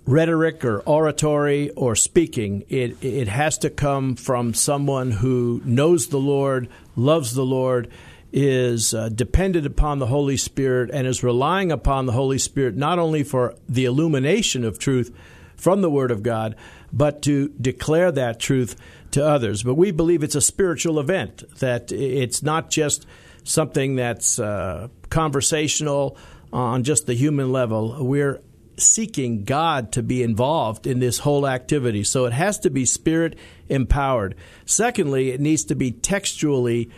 rhetoric 0.06 0.64
or 0.66 0.80
oratory 0.82 1.70
or 1.72 1.96
speaking. 1.96 2.64
It 2.70 3.04
it 3.04 3.28
has 3.28 3.58
to 3.60 3.70
come 3.70 4.16
from 4.16 4.54
someone 4.54 5.12
who 5.12 5.62
knows 5.66 6.08
the 6.08 6.20
Lord, 6.20 6.70
loves 6.96 7.34
the 7.34 7.46
Lord 7.46 7.90
is 8.34 8.96
uh, 8.96 9.10
dependent 9.10 9.68
upon 9.68 10.00
the 10.00 10.08
Holy 10.08 10.38
Spirit 10.38 10.90
and 10.92 11.06
is 11.06 11.24
relying 11.24 11.72
upon 11.72 12.08
the 12.08 12.12
Holy 12.12 12.40
Spirit 12.40 12.75
not 12.75 12.98
only 12.98 13.24
for 13.24 13.56
the 13.70 13.86
illumination 13.86 14.66
of 14.66 14.80
truth 14.80 15.16
from 15.56 15.82
the 15.82 15.90
Word 15.90 16.10
of 16.10 16.24
God, 16.24 16.56
but 16.92 17.22
to 17.22 17.50
declare 17.62 18.12
that 18.12 18.40
truth 18.40 18.75
to 19.12 19.24
others. 19.24 19.62
But 19.62 19.75
we 19.75 19.92
believe 19.92 20.24
it's 20.24 20.36
a 20.36 20.42
spiritual 20.42 21.00
event, 21.00 21.44
that 21.60 21.92
it's 21.92 22.42
not 22.42 22.72
just 22.72 23.06
something 23.44 23.96
that's 23.96 24.40
uh, 24.40 24.88
conversational 25.10 26.18
on 26.52 26.84
just 26.84 27.06
the 27.06 27.13
human 27.13 27.52
level. 27.52 28.04
We're 28.04 28.42
seeking 28.78 29.44
God 29.44 29.92
to 29.92 30.02
be 30.02 30.24
involved 30.24 30.88
in 30.88 31.00
this 31.00 31.20
whole 31.20 31.48
activity. 31.48 32.04
So 32.04 32.25
it 32.25 32.34
has 32.34 32.60
to 32.60 32.72
be 32.72 32.86
spirit 32.86 33.38
empowered. 33.70 34.34
Secondly, 34.66 35.30
it 35.30 35.40
needs 35.40 35.66
to 35.66 35.75
be 35.75 35.92
textually 35.92 36.90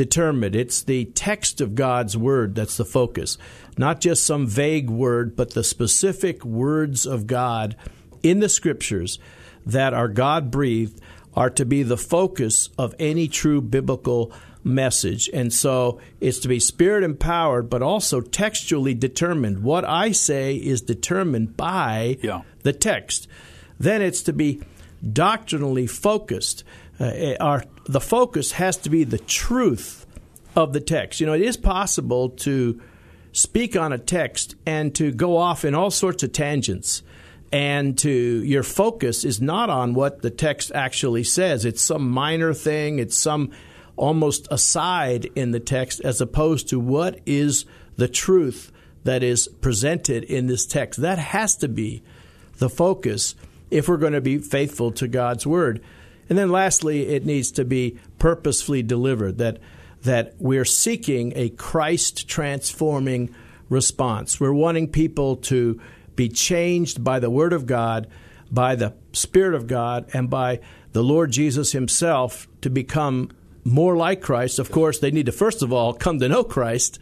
determined. 0.00 0.56
It's 0.56 0.80
the 0.80 1.04
text 1.04 1.60
of 1.60 1.74
God's 1.74 2.16
word 2.16 2.54
that's 2.54 2.78
the 2.78 2.86
focus, 2.86 3.36
not 3.76 4.00
just 4.00 4.24
some 4.24 4.46
vague 4.46 4.88
word, 4.88 5.36
but 5.36 5.52
the 5.52 5.62
specific 5.62 6.42
words 6.42 7.04
of 7.04 7.26
God 7.26 7.76
in 8.22 8.40
the 8.40 8.48
scriptures 8.48 9.18
that 9.66 9.92
are 9.92 10.08
God 10.08 10.50
breathed 10.50 11.02
are 11.34 11.50
to 11.50 11.66
be 11.66 11.82
the 11.82 11.98
focus 11.98 12.70
of 12.78 12.94
any 12.98 13.28
true 13.28 13.60
biblical 13.60 14.32
message. 14.64 15.28
And 15.34 15.52
so 15.52 16.00
it's 16.18 16.38
to 16.38 16.48
be 16.48 16.60
spirit 16.60 17.04
empowered, 17.04 17.68
but 17.68 17.82
also 17.82 18.22
textually 18.22 18.94
determined. 18.94 19.62
What 19.62 19.84
I 19.84 20.12
say 20.12 20.56
is 20.56 20.80
determined 20.80 21.58
by 21.58 22.16
yeah. 22.22 22.40
the 22.62 22.72
text. 22.72 23.28
Then 23.78 24.00
it's 24.00 24.22
to 24.22 24.32
be 24.32 24.62
doctrinally 25.12 25.86
focused. 25.86 26.64
Uh, 27.00 27.34
our, 27.40 27.64
the 27.86 28.00
focus 28.00 28.52
has 28.52 28.76
to 28.76 28.90
be 28.90 29.04
the 29.04 29.18
truth 29.18 30.06
of 30.54 30.72
the 30.72 30.80
text. 30.80 31.20
You 31.20 31.26
know, 31.26 31.32
it 31.32 31.42
is 31.42 31.56
possible 31.56 32.30
to 32.30 32.80
speak 33.32 33.76
on 33.76 33.92
a 33.92 33.98
text 33.98 34.54
and 34.66 34.94
to 34.96 35.10
go 35.12 35.36
off 35.36 35.64
in 35.64 35.74
all 35.74 35.90
sorts 35.90 36.22
of 36.22 36.32
tangents 36.32 37.02
and 37.52 37.96
to 37.98 38.10
your 38.10 38.62
focus 38.62 39.24
is 39.24 39.40
not 39.40 39.70
on 39.70 39.94
what 39.94 40.22
the 40.22 40.30
text 40.30 40.70
actually 40.72 41.22
says 41.22 41.64
it's 41.64 41.82
some 41.82 42.10
minor 42.10 42.52
thing 42.52 42.98
it's 42.98 43.16
some 43.16 43.50
almost 44.00 44.48
aside 44.50 45.26
in 45.36 45.50
the 45.50 45.60
text 45.60 46.00
as 46.00 46.20
opposed 46.20 46.68
to 46.68 46.80
what 46.80 47.20
is 47.26 47.66
the 47.96 48.08
truth 48.08 48.72
that 49.04 49.22
is 49.22 49.46
presented 49.60 50.24
in 50.24 50.46
this 50.46 50.66
text. 50.66 51.00
That 51.00 51.18
has 51.18 51.56
to 51.56 51.68
be 51.68 52.02
the 52.58 52.70
focus 52.70 53.34
if 53.70 53.88
we're 53.88 53.98
going 53.98 54.14
to 54.14 54.20
be 54.20 54.38
faithful 54.38 54.90
to 54.92 55.06
God's 55.06 55.46
word. 55.46 55.82
And 56.30 56.38
then 56.38 56.50
lastly, 56.50 57.08
it 57.08 57.26
needs 57.26 57.50
to 57.52 57.64
be 57.64 57.98
purposefully 58.18 58.82
delivered 58.82 59.38
that 59.38 59.58
that 60.02 60.34
we're 60.38 60.64
seeking 60.64 61.34
a 61.36 61.50
Christ 61.50 62.26
transforming 62.26 63.34
response. 63.68 64.40
We're 64.40 64.52
wanting 64.52 64.88
people 64.88 65.36
to 65.36 65.78
be 66.16 66.30
changed 66.30 67.04
by 67.04 67.18
the 67.18 67.28
word 67.28 67.52
of 67.52 67.66
God, 67.66 68.06
by 68.50 68.76
the 68.76 68.94
spirit 69.12 69.54
of 69.54 69.66
God 69.66 70.08
and 70.14 70.30
by 70.30 70.60
the 70.92 71.02
Lord 71.02 71.32
Jesus 71.32 71.72
himself 71.72 72.48
to 72.62 72.70
become 72.70 73.30
more 73.64 73.96
like 73.96 74.22
Christ, 74.22 74.58
of 74.58 74.70
course, 74.70 74.98
they 74.98 75.10
need 75.10 75.26
to 75.26 75.32
first 75.32 75.62
of 75.62 75.72
all 75.72 75.92
come 75.92 76.18
to 76.18 76.28
know 76.28 76.44
Christ, 76.44 76.98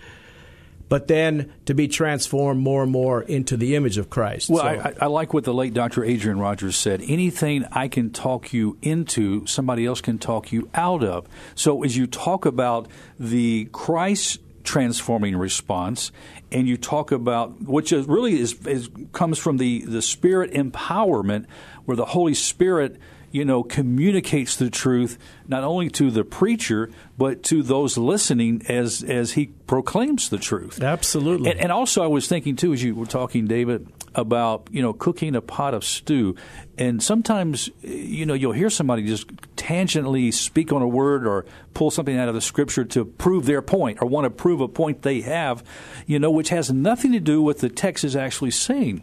but 0.88 1.08
then 1.08 1.52
to 1.66 1.74
be 1.74 1.88
transformed 1.88 2.60
more 2.60 2.82
and 2.82 2.92
more 2.92 3.22
into 3.22 3.56
the 3.56 3.76
image 3.76 3.98
of 3.98 4.08
Christ. 4.08 4.48
Well, 4.48 4.62
so, 4.62 4.68
I, 4.68 4.94
I, 5.02 5.06
like 5.06 5.34
what 5.34 5.44
the 5.44 5.54
late 5.54 5.74
Dr. 5.74 6.04
Adrian 6.04 6.38
Rogers 6.38 6.76
said. 6.76 7.02
Anything 7.06 7.64
I 7.72 7.88
can 7.88 8.10
talk 8.10 8.52
you 8.52 8.78
into, 8.82 9.46
somebody 9.46 9.84
else 9.86 10.00
can 10.00 10.18
talk 10.18 10.52
you 10.52 10.70
out 10.74 11.04
of. 11.04 11.26
So 11.54 11.84
as 11.84 11.96
you 11.96 12.06
talk 12.06 12.46
about 12.46 12.88
the 13.18 13.68
Christ 13.72 14.40
transforming 14.64 15.36
response, 15.36 16.12
and 16.50 16.66
you 16.66 16.76
talk 16.76 17.12
about 17.12 17.62
which 17.62 17.92
is 17.92 18.06
really 18.06 18.38
is, 18.38 18.54
is 18.66 18.88
comes 19.12 19.38
from 19.38 19.58
the 19.58 19.84
the 19.84 20.02
Spirit 20.02 20.52
empowerment, 20.52 21.46
where 21.84 21.96
the 21.96 22.06
Holy 22.06 22.34
Spirit 22.34 22.98
you 23.30 23.44
know, 23.44 23.62
communicates 23.62 24.56
the 24.56 24.70
truth 24.70 25.18
not 25.46 25.64
only 25.64 25.90
to 25.90 26.10
the 26.10 26.24
preacher 26.24 26.90
but 27.16 27.42
to 27.42 27.62
those 27.62 27.98
listening 27.98 28.62
as 28.68 29.02
as 29.02 29.32
he 29.32 29.46
proclaims 29.66 30.28
the 30.30 30.38
truth. 30.38 30.82
Absolutely. 30.82 31.50
And, 31.50 31.60
and, 31.60 31.72
also, 31.72 32.02
I 32.02 32.06
was 32.06 32.28
thinking 32.28 32.56
too, 32.56 32.72
as 32.72 32.82
you 32.82 32.94
were 32.94 33.06
talking, 33.06 33.46
David, 33.46 33.88
about 34.14 34.68
you 34.70 34.82
know 34.82 34.92
cooking 34.92 35.34
a 35.34 35.40
pot 35.40 35.74
of 35.74 35.84
stew, 35.84 36.36
and 36.76 37.02
sometimes 37.02 37.70
you 37.82 38.24
know 38.24 38.34
you'll 38.34 38.52
hear 38.52 38.70
somebody 38.70 39.04
just 39.04 39.28
tangentially 39.56 40.32
speak 40.32 40.72
on 40.72 40.80
a 40.80 40.88
word 40.88 41.26
or 41.26 41.44
pull 41.74 41.90
something 41.90 42.16
out 42.16 42.28
of 42.28 42.34
the 42.34 42.40
scripture 42.40 42.84
to 42.84 43.04
prove 43.04 43.46
their 43.46 43.62
point 43.62 43.98
or 44.00 44.08
want 44.08 44.24
to 44.24 44.30
prove 44.30 44.60
a 44.60 44.68
point 44.68 45.02
they 45.02 45.20
have, 45.20 45.62
you 46.06 46.18
know, 46.18 46.30
which 46.30 46.48
has 46.48 46.70
nothing 46.72 47.12
to 47.12 47.20
do 47.20 47.42
with 47.42 47.58
the 47.58 47.68
text 47.68 48.04
is 48.04 48.16
actually 48.16 48.50
saying. 48.50 49.02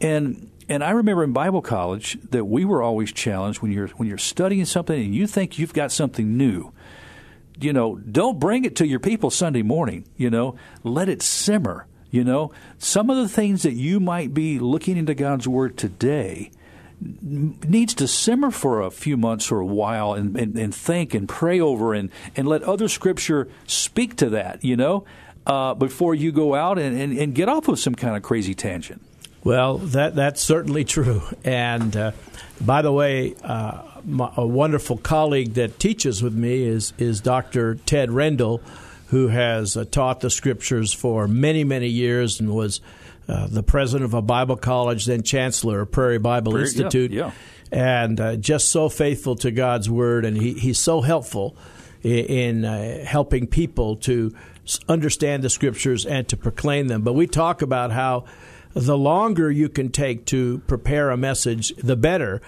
And 0.00 0.50
and 0.68 0.82
I 0.82 0.90
remember 0.90 1.24
in 1.24 1.32
Bible 1.32 1.62
college 1.62 2.18
that 2.30 2.44
we 2.44 2.64
were 2.64 2.82
always 2.82 3.12
challenged 3.12 3.60
when 3.60 3.72
you're 3.72 3.88
when 3.88 4.08
you're 4.08 4.18
studying 4.18 4.64
something 4.64 5.00
and 5.00 5.14
you 5.14 5.26
think 5.26 5.58
you've 5.58 5.74
got 5.74 5.92
something 5.92 6.36
new. 6.36 6.72
You 7.60 7.72
know, 7.72 7.96
don't 7.96 8.40
bring 8.40 8.64
it 8.64 8.76
to 8.76 8.86
your 8.86 9.00
people 9.00 9.30
Sunday 9.30 9.62
morning. 9.62 10.06
You 10.16 10.30
know, 10.30 10.56
let 10.82 11.08
it 11.08 11.22
simmer. 11.22 11.86
You 12.10 12.22
know, 12.24 12.52
some 12.78 13.10
of 13.10 13.16
the 13.16 13.28
things 13.28 13.62
that 13.64 13.72
you 13.72 13.98
might 13.98 14.32
be 14.32 14.58
looking 14.58 14.96
into 14.96 15.14
God's 15.14 15.48
Word 15.48 15.76
today 15.76 16.52
needs 17.00 17.92
to 17.94 18.06
simmer 18.06 18.50
for 18.50 18.80
a 18.80 18.90
few 18.90 19.16
months 19.16 19.50
or 19.50 19.58
a 19.58 19.66
while 19.66 20.14
and, 20.14 20.36
and, 20.36 20.56
and 20.56 20.74
think 20.74 21.12
and 21.12 21.28
pray 21.28 21.60
over 21.60 21.92
and, 21.92 22.10
and 22.36 22.46
let 22.46 22.62
other 22.62 22.88
Scripture 22.88 23.48
speak 23.66 24.16
to 24.16 24.30
that, 24.30 24.64
you 24.64 24.76
know, 24.76 25.04
uh, 25.46 25.74
before 25.74 26.14
you 26.14 26.32
go 26.32 26.54
out 26.54 26.78
and, 26.78 26.96
and, 26.96 27.18
and 27.18 27.34
get 27.34 27.48
off 27.48 27.68
of 27.68 27.78
some 27.78 27.94
kind 27.94 28.16
of 28.16 28.22
crazy 28.22 28.54
tangent. 28.54 29.02
Well, 29.44 29.76
that 29.78 30.14
that's 30.14 30.40
certainly 30.40 30.84
true. 30.84 31.22
And 31.44 31.94
uh, 31.94 32.12
by 32.60 32.80
the 32.80 32.90
way, 32.90 33.34
uh, 33.44 33.82
my, 34.04 34.32
a 34.36 34.46
wonderful 34.46 34.96
colleague 34.96 35.54
that 35.54 35.78
teaches 35.78 36.22
with 36.22 36.34
me 36.34 36.64
is 36.64 36.94
is 36.98 37.20
Dr. 37.20 37.74
Ted 37.74 38.08
Rendall, 38.08 38.62
who 39.08 39.28
has 39.28 39.76
uh, 39.76 39.84
taught 39.84 40.20
the 40.20 40.30
scriptures 40.30 40.94
for 40.94 41.28
many 41.28 41.62
many 41.62 41.88
years 41.88 42.40
and 42.40 42.54
was 42.54 42.80
uh, 43.28 43.46
the 43.46 43.62
president 43.62 44.04
of 44.04 44.14
a 44.14 44.22
Bible 44.22 44.56
college, 44.56 45.04
then 45.04 45.22
chancellor 45.22 45.82
of 45.82 45.92
Prairie 45.92 46.18
Bible 46.18 46.52
Prairie, 46.52 46.66
Institute, 46.66 47.10
yeah, 47.10 47.30
yeah. 47.70 48.02
and 48.02 48.20
uh, 48.20 48.36
just 48.36 48.70
so 48.70 48.88
faithful 48.88 49.36
to 49.36 49.50
God's 49.50 49.88
word, 49.90 50.24
and 50.24 50.36
he, 50.36 50.54
he's 50.54 50.78
so 50.78 51.02
helpful 51.02 51.56
in, 52.02 52.24
in 52.24 52.64
uh, 52.64 53.04
helping 53.04 53.46
people 53.46 53.96
to 53.96 54.34
understand 54.88 55.42
the 55.42 55.50
scriptures 55.50 56.06
and 56.06 56.28
to 56.28 56.36
proclaim 56.36 56.88
them. 56.88 57.02
But 57.02 57.12
we 57.14 57.26
talk 57.26 57.62
about 57.62 57.92
how 57.92 58.24
the 58.74 58.98
longer 58.98 59.50
you 59.50 59.68
can 59.68 59.90
take 59.90 60.26
to 60.26 60.58
prepare 60.66 61.10
a 61.10 61.16
message, 61.16 61.74
the 61.76 61.96
better. 61.96 62.42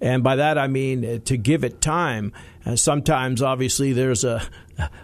And 0.00 0.22
by 0.22 0.36
that 0.36 0.58
I 0.58 0.66
mean 0.66 1.04
uh, 1.04 1.18
to 1.26 1.36
give 1.36 1.64
it 1.64 1.80
time. 1.80 2.32
Uh, 2.64 2.76
sometimes, 2.76 3.42
obviously, 3.42 3.92
there's 3.92 4.24
a, 4.24 4.42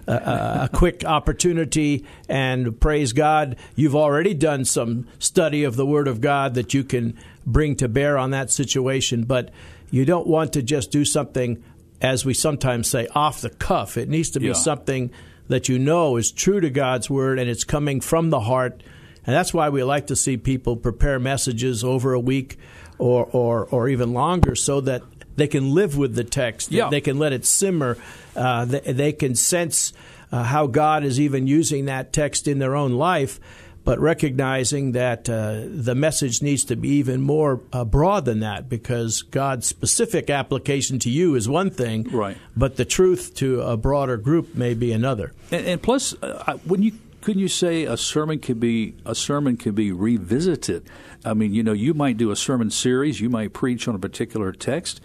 a, 0.06 0.12
a, 0.12 0.70
quick 0.72 1.04
opportunity, 1.04 2.04
and 2.28 2.80
praise 2.80 3.12
God, 3.12 3.56
you've 3.74 3.96
already 3.96 4.34
done 4.34 4.64
some 4.64 5.06
study 5.18 5.64
of 5.64 5.76
the 5.76 5.86
Word 5.86 6.06
of 6.06 6.20
God 6.20 6.54
that 6.54 6.74
you 6.74 6.84
can 6.84 7.18
bring 7.44 7.76
to 7.76 7.88
bear 7.88 8.16
on 8.16 8.30
that 8.30 8.50
situation. 8.50 9.24
But 9.24 9.50
you 9.90 10.04
don't 10.04 10.26
want 10.26 10.52
to 10.52 10.62
just 10.62 10.92
do 10.92 11.04
something, 11.04 11.62
as 12.00 12.24
we 12.24 12.34
sometimes 12.34 12.88
say, 12.88 13.08
off 13.14 13.40
the 13.40 13.50
cuff. 13.50 13.96
It 13.96 14.08
needs 14.08 14.30
to 14.30 14.40
be 14.40 14.48
yeah. 14.48 14.52
something 14.52 15.10
that 15.48 15.68
you 15.68 15.78
know 15.78 16.16
is 16.16 16.30
true 16.30 16.60
to 16.60 16.70
God's 16.70 17.10
Word 17.10 17.38
and 17.38 17.50
it's 17.50 17.64
coming 17.64 18.00
from 18.00 18.30
the 18.30 18.40
heart 18.40 18.82
and 19.28 19.36
that's 19.36 19.52
why 19.52 19.68
we 19.68 19.84
like 19.84 20.06
to 20.06 20.16
see 20.16 20.38
people 20.38 20.74
prepare 20.74 21.18
messages 21.18 21.84
over 21.84 22.14
a 22.14 22.18
week 22.18 22.56
or, 22.96 23.28
or, 23.30 23.66
or 23.66 23.86
even 23.86 24.14
longer 24.14 24.54
so 24.54 24.80
that 24.80 25.02
they 25.36 25.46
can 25.46 25.74
live 25.74 25.98
with 25.98 26.14
the 26.14 26.24
text. 26.24 26.72
Yeah. 26.72 26.88
They 26.88 27.02
can 27.02 27.18
let 27.18 27.34
it 27.34 27.44
simmer. 27.44 27.98
Uh, 28.34 28.64
they, 28.64 28.80
they, 28.80 29.12
can 29.12 29.34
sense 29.34 29.92
uh, 30.32 30.44
how 30.44 30.66
God 30.66 31.04
is 31.04 31.20
even 31.20 31.46
using 31.46 31.84
that 31.84 32.10
text 32.10 32.48
in 32.48 32.58
their 32.58 32.74
own 32.74 32.92
life, 32.92 33.38
but 33.84 34.00
recognizing 34.00 34.92
that 34.92 35.28
uh, 35.28 35.60
the 35.66 35.94
message 35.94 36.40
needs 36.40 36.64
to 36.64 36.76
be 36.76 36.88
even 36.92 37.20
more 37.20 37.60
uh, 37.70 37.84
broad 37.84 38.24
than 38.24 38.40
that 38.40 38.70
because 38.70 39.20
God's 39.20 39.66
specific 39.66 40.30
application 40.30 40.98
to 41.00 41.10
you 41.10 41.34
is 41.34 41.46
one 41.46 41.68
thing, 41.68 42.04
right. 42.04 42.38
but 42.56 42.76
the 42.76 42.86
truth 42.86 43.34
to 43.34 43.60
a 43.60 43.76
broader 43.76 44.16
group 44.16 44.54
may 44.54 44.72
be 44.72 44.90
another. 44.90 45.34
And, 45.50 45.66
and 45.66 45.82
plus, 45.82 46.14
uh, 46.22 46.56
when 46.64 46.82
you 46.82 46.92
couldn't 47.20 47.40
you 47.40 47.48
say 47.48 47.84
a 47.84 47.96
sermon 47.96 48.38
could 48.38 48.60
be 48.60 48.94
a 49.04 49.14
sermon 49.14 49.56
could 49.56 49.74
be 49.74 49.92
revisited? 49.92 50.88
I 51.24 51.34
mean, 51.34 51.52
you 51.52 51.62
know, 51.62 51.72
you 51.72 51.94
might 51.94 52.16
do 52.16 52.30
a 52.30 52.36
sermon 52.36 52.70
series, 52.70 53.20
you 53.20 53.28
might 53.28 53.52
preach 53.52 53.88
on 53.88 53.94
a 53.94 53.98
particular 53.98 54.52
text, 54.52 55.00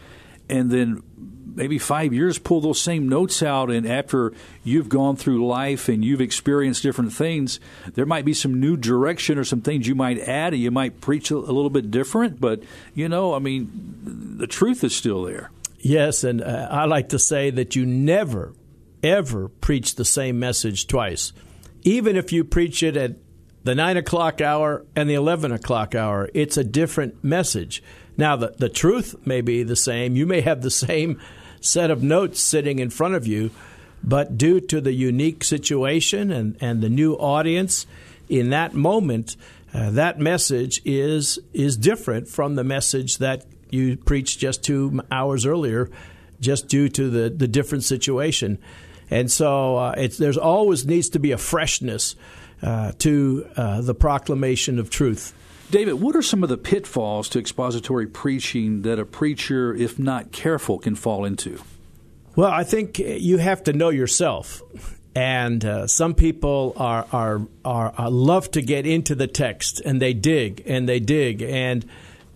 and 0.50 0.72
then 0.72 1.02
maybe 1.56 1.78
five 1.78 2.14
years 2.14 2.40
pull 2.40 2.62
those 2.62 2.82
same 2.82 3.08
notes 3.08 3.44
out 3.44 3.70
and 3.70 3.88
after 3.88 4.34
you've 4.64 4.90
gone 4.90 5.16
through 5.16 5.46
life 5.46 5.88
and 5.88 6.04
you've 6.04 6.22
experienced 6.22 6.82
different 6.84 7.14
things 7.14 7.60
there 7.94 8.06
might 8.06 8.26
be 8.26 8.34
some 8.34 8.60
new 8.60 8.76
direction 8.76 9.38
or 9.38 9.44
some 9.44 9.62
things 9.62 9.88
you 9.88 9.96
might 9.96 10.20
add 10.20 10.54
and 10.54 10.62
you 10.62 10.72
might 10.72 11.00
preach 11.02 11.30
a, 11.32 11.38
little 11.38 11.70
bit 11.70 11.92
different 11.92 12.40
but 12.40 12.64
you 12.94 13.08
know 13.08 13.34
i 13.34 13.40
mean 13.40 14.38
the 14.38 14.48
truth 14.48 14.84
is 14.84 14.96
still 14.96 15.24
there 15.24 15.52
yes 15.80 16.24
and 16.24 16.42
uh, 16.42 16.68
i 16.72 16.86
like 16.86 17.10
to 17.10 17.20
say 17.20 17.50
that 17.50 17.76
you 17.76 17.86
never 17.86 18.54
ever 19.04 19.48
preach 19.48 19.96
the 19.96 20.06
same 20.06 20.40
message 20.40 20.88
twice 20.88 21.34
even 21.84 22.16
if 22.16 22.32
you 22.32 22.44
preach 22.44 22.84
it 22.84 22.98
at 22.98 23.16
the 23.64 23.76
9 23.76 23.98
o'clock 23.98 24.42
hour 24.42 24.86
and 24.96 25.10
the 25.10 25.14
11 25.14 25.52
o'clock 25.52 25.96
hour, 25.96 26.30
it's 26.34 26.58
a 26.58 26.64
different 26.64 27.24
message. 27.24 27.82
Now, 28.18 28.36
the, 28.36 28.54
the 28.58 28.70
truth 28.70 29.16
may 29.26 29.42
be 29.42 29.64
the 29.64 29.76
same. 29.76 30.16
You 30.16 30.26
may 30.26 30.42
have 30.42 30.62
the 30.62 30.72
same 30.72 31.20
set 31.62 31.90
of 31.90 32.04
notes 32.04 32.40
sitting 32.40 32.80
in 32.80 32.90
front 32.90 33.16
of 33.16 33.26
you, 33.26 33.52
but 34.04 34.38
due 34.38 34.60
to 34.60 34.82
the 34.82 34.92
unique 34.92 35.44
situation 35.44 36.32
and, 36.32 36.58
and 36.60 36.82
the 36.82 36.90
new 36.90 37.14
audience 37.14 37.88
in 38.28 38.50
that 38.50 38.74
moment, 38.74 39.38
uh, 39.74 39.90
that 39.92 40.20
message 40.20 40.82
is 40.86 41.40
is 41.54 41.78
different 41.78 42.28
from 42.28 42.56
the 42.56 42.64
message 42.64 43.18
that 43.18 43.46
you 43.72 43.98
preached 43.98 44.40
just 44.40 44.64
two 44.64 45.02
hours 45.12 45.46
earlier, 45.46 45.90
just 46.40 46.68
due 46.68 46.90
to 46.90 47.10
the, 47.10 47.30
the 47.30 47.48
different 47.48 47.84
situation. 47.84 48.60
And 49.14 49.32
so 49.32 49.78
uh, 49.78 50.08
there's 50.18 50.38
always 50.38 50.88
needs 50.88 51.10
to 51.10 51.20
be 51.20 51.32
a 51.32 51.38
freshness 51.38 52.16
uh, 52.64 52.94
to 53.00 53.48
uh, 53.56 53.82
the 53.82 53.94
proclamation 53.94 54.80
of 54.80 54.90
truth. 54.90 55.36
David, 55.70 55.94
what 56.02 56.16
are 56.16 56.24
some 56.24 56.42
of 56.42 56.50
the 56.50 56.58
pitfalls 56.58 57.30
to 57.30 57.40
expository 57.40 58.08
preaching 58.08 58.82
that 58.82 58.98
a 58.98 59.06
preacher, 59.06 59.74
if 59.76 60.00
not 60.00 60.32
careful, 60.32 60.80
can 60.80 60.96
fall 60.96 61.26
into? 61.26 61.62
Well, 62.36 62.52
I 62.52 62.64
think 62.64 62.98
you 62.98 63.38
have 63.38 63.64
to 63.66 63.74
know 63.74 63.90
yourself. 63.90 64.64
And 65.16 65.64
uh, 65.64 65.86
some 65.86 66.16
people 66.16 66.74
are, 66.76 67.06
are, 67.12 67.42
are, 67.64 67.94
are, 67.96 68.10
love 68.10 68.50
to 68.52 68.64
get 68.64 68.88
into 68.88 69.14
the 69.14 69.28
text 69.28 69.80
and 69.80 70.02
they 70.02 70.14
dig 70.14 70.64
and 70.66 70.90
they 70.90 71.00
dig 71.00 71.44
and 71.44 71.86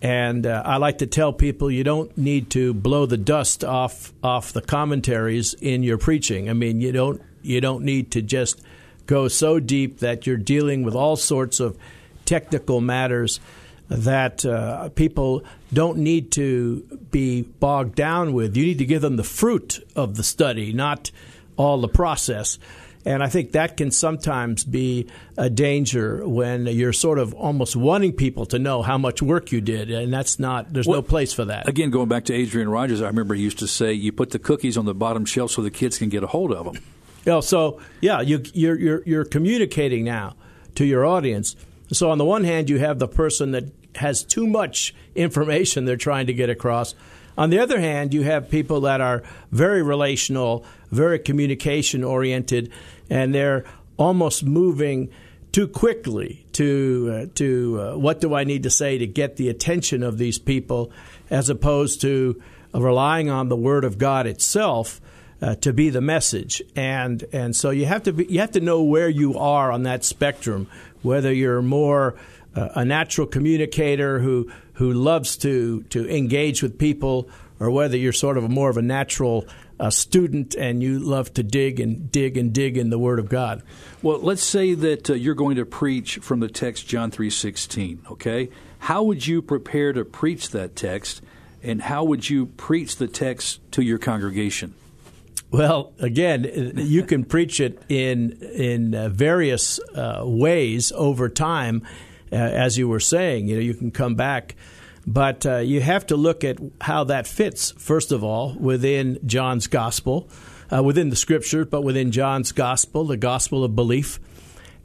and 0.00 0.46
uh, 0.46 0.62
I 0.64 0.76
like 0.76 0.98
to 0.98 1.06
tell 1.06 1.32
people 1.32 1.70
you 1.70 1.84
don't 1.84 2.16
need 2.16 2.50
to 2.50 2.72
blow 2.72 3.06
the 3.06 3.16
dust 3.16 3.64
off 3.64 4.12
off 4.22 4.52
the 4.52 4.62
commentaries 4.62 5.54
in 5.54 5.82
your 5.82 5.98
preaching. 5.98 6.48
I 6.48 6.52
mean, 6.52 6.80
you 6.80 6.92
don't 6.92 7.20
you 7.42 7.60
don't 7.60 7.84
need 7.84 8.12
to 8.12 8.22
just 8.22 8.62
go 9.06 9.26
so 9.26 9.58
deep 9.58 9.98
that 9.98 10.26
you're 10.26 10.36
dealing 10.36 10.82
with 10.84 10.94
all 10.94 11.16
sorts 11.16 11.60
of 11.60 11.76
technical 12.24 12.80
matters 12.80 13.40
that 13.88 14.44
uh, 14.44 14.90
people 14.90 15.42
don't 15.72 15.98
need 15.98 16.30
to 16.32 16.80
be 17.10 17.42
bogged 17.42 17.94
down 17.94 18.34
with. 18.34 18.56
You 18.56 18.66
need 18.66 18.78
to 18.78 18.84
give 18.84 19.00
them 19.02 19.16
the 19.16 19.24
fruit 19.24 19.84
of 19.96 20.16
the 20.16 20.22
study, 20.22 20.72
not 20.72 21.10
all 21.56 21.80
the 21.80 21.88
process. 21.88 22.58
And 23.04 23.22
I 23.22 23.28
think 23.28 23.52
that 23.52 23.76
can 23.76 23.90
sometimes 23.90 24.64
be 24.64 25.08
a 25.36 25.48
danger 25.48 26.26
when 26.28 26.66
you're 26.66 26.92
sort 26.92 27.18
of 27.18 27.32
almost 27.34 27.76
wanting 27.76 28.12
people 28.12 28.44
to 28.46 28.58
know 28.58 28.82
how 28.82 28.98
much 28.98 29.22
work 29.22 29.52
you 29.52 29.60
did, 29.60 29.90
and 29.90 30.12
that's 30.12 30.38
not. 30.38 30.72
There's 30.72 30.86
well, 30.86 30.98
no 30.98 31.02
place 31.02 31.32
for 31.32 31.44
that. 31.46 31.68
Again, 31.68 31.90
going 31.90 32.08
back 32.08 32.24
to 32.26 32.34
Adrian 32.34 32.68
Rogers, 32.68 33.00
I 33.00 33.06
remember 33.06 33.34
he 33.34 33.42
used 33.42 33.60
to 33.60 33.68
say, 33.68 33.92
"You 33.92 34.12
put 34.12 34.30
the 34.30 34.38
cookies 34.38 34.76
on 34.76 34.84
the 34.84 34.94
bottom 34.94 35.24
shelf 35.24 35.52
so 35.52 35.62
the 35.62 35.70
kids 35.70 35.96
can 35.98 36.08
get 36.08 36.22
a 36.22 36.26
hold 36.26 36.52
of 36.52 36.64
them." 36.64 36.82
You 37.24 37.32
know, 37.32 37.40
so 37.40 37.80
yeah, 38.00 38.20
you, 38.20 38.42
you're 38.52 38.78
you're 38.78 39.02
you're 39.04 39.24
communicating 39.24 40.04
now 40.04 40.34
to 40.74 40.84
your 40.84 41.04
audience. 41.04 41.56
So 41.92 42.10
on 42.10 42.18
the 42.18 42.24
one 42.24 42.44
hand, 42.44 42.68
you 42.68 42.78
have 42.78 42.98
the 42.98 43.08
person 43.08 43.52
that 43.52 43.64
has 43.96 44.22
too 44.22 44.46
much 44.46 44.94
information 45.14 45.84
they're 45.84 45.96
trying 45.96 46.26
to 46.26 46.34
get 46.34 46.50
across. 46.50 46.94
On 47.38 47.50
the 47.50 47.60
other 47.60 47.78
hand, 47.78 48.12
you 48.12 48.24
have 48.24 48.50
people 48.50 48.80
that 48.80 49.00
are 49.00 49.22
very 49.52 49.80
relational, 49.80 50.64
very 50.90 51.20
communication 51.20 52.02
oriented, 52.02 52.72
and 53.08 53.32
they're 53.32 53.64
almost 53.96 54.42
moving 54.42 55.08
too 55.52 55.68
quickly 55.68 56.44
to 56.54 57.10
uh, 57.12 57.26
to 57.36 57.80
uh, 57.80 57.96
what 57.96 58.20
do 58.20 58.34
I 58.34 58.42
need 58.42 58.64
to 58.64 58.70
say 58.70 58.98
to 58.98 59.06
get 59.06 59.36
the 59.36 59.48
attention 59.48 60.02
of 60.02 60.18
these 60.18 60.36
people, 60.40 60.90
as 61.30 61.48
opposed 61.48 62.00
to 62.00 62.42
relying 62.74 63.30
on 63.30 63.48
the 63.48 63.56
Word 63.56 63.84
of 63.84 63.98
God 63.98 64.26
itself 64.26 65.00
uh, 65.40 65.54
to 65.56 65.72
be 65.72 65.90
the 65.90 66.00
message. 66.00 66.60
And 66.74 67.24
and 67.32 67.54
so 67.54 67.70
you 67.70 67.86
have 67.86 68.02
to 68.02 68.12
be, 68.12 68.24
you 68.24 68.40
have 68.40 68.52
to 68.52 68.60
know 68.60 68.82
where 68.82 69.08
you 69.08 69.38
are 69.38 69.70
on 69.70 69.84
that 69.84 70.04
spectrum, 70.04 70.66
whether 71.02 71.32
you're 71.32 71.62
more 71.62 72.16
uh, 72.56 72.70
a 72.74 72.84
natural 72.84 73.28
communicator 73.28 74.18
who 74.18 74.50
who 74.78 74.92
loves 74.92 75.36
to 75.36 75.82
to 75.90 76.08
engage 76.08 76.62
with 76.62 76.78
people, 76.78 77.28
or 77.60 77.70
whether 77.70 77.96
you're 77.96 78.12
sort 78.12 78.38
of 78.38 78.48
more 78.48 78.70
of 78.70 78.76
a 78.76 78.82
natural 78.82 79.44
uh, 79.80 79.90
student 79.90 80.54
and 80.54 80.82
you 80.82 80.98
love 80.98 81.32
to 81.34 81.42
dig 81.42 81.80
and 81.80 82.10
dig 82.10 82.36
and 82.36 82.52
dig 82.52 82.76
in 82.76 82.90
the 82.90 82.98
Word 82.98 83.18
of 83.18 83.28
God. 83.28 83.62
Well, 84.02 84.18
let's 84.20 84.42
say 84.42 84.74
that 84.74 85.10
uh, 85.10 85.14
you're 85.14 85.34
going 85.34 85.56
to 85.56 85.66
preach 85.66 86.18
from 86.18 86.40
the 86.40 86.48
text 86.48 86.86
John 86.86 87.10
three 87.10 87.30
sixteen. 87.30 88.02
Okay, 88.10 88.50
how 88.78 89.02
would 89.02 89.26
you 89.26 89.42
prepare 89.42 89.92
to 89.92 90.04
preach 90.04 90.50
that 90.50 90.76
text, 90.76 91.22
and 91.62 91.82
how 91.82 92.04
would 92.04 92.30
you 92.30 92.46
preach 92.46 92.96
the 92.96 93.08
text 93.08 93.60
to 93.72 93.82
your 93.82 93.98
congregation? 93.98 94.74
Well, 95.50 95.92
again, 95.98 96.44
you 96.76 97.02
can 97.02 97.24
preach 97.24 97.58
it 97.58 97.82
in 97.88 98.38
in 98.42 98.94
uh, 98.94 99.08
various 99.08 99.80
uh, 99.94 100.22
ways 100.24 100.92
over 100.92 101.28
time, 101.28 101.86
uh, 102.32 102.36
as 102.36 102.78
you 102.78 102.88
were 102.88 103.00
saying. 103.00 103.48
You 103.48 103.56
know, 103.56 103.62
you 103.62 103.74
can 103.74 103.90
come 103.90 104.14
back, 104.14 104.54
but 105.06 105.46
uh, 105.46 105.58
you 105.58 105.80
have 105.80 106.06
to 106.06 106.16
look 106.16 106.44
at 106.44 106.58
how 106.80 107.04
that 107.04 107.26
fits. 107.26 107.72
First 107.72 108.12
of 108.12 108.24
all, 108.24 108.54
within 108.58 109.18
John's 109.26 109.66
gospel, 109.66 110.28
uh, 110.72 110.82
within 110.82 111.10
the 111.10 111.16
scriptures, 111.16 111.66
but 111.70 111.82
within 111.82 112.12
John's 112.12 112.52
gospel, 112.52 113.04
the 113.04 113.16
gospel 113.16 113.64
of 113.64 113.74
belief, 113.74 114.20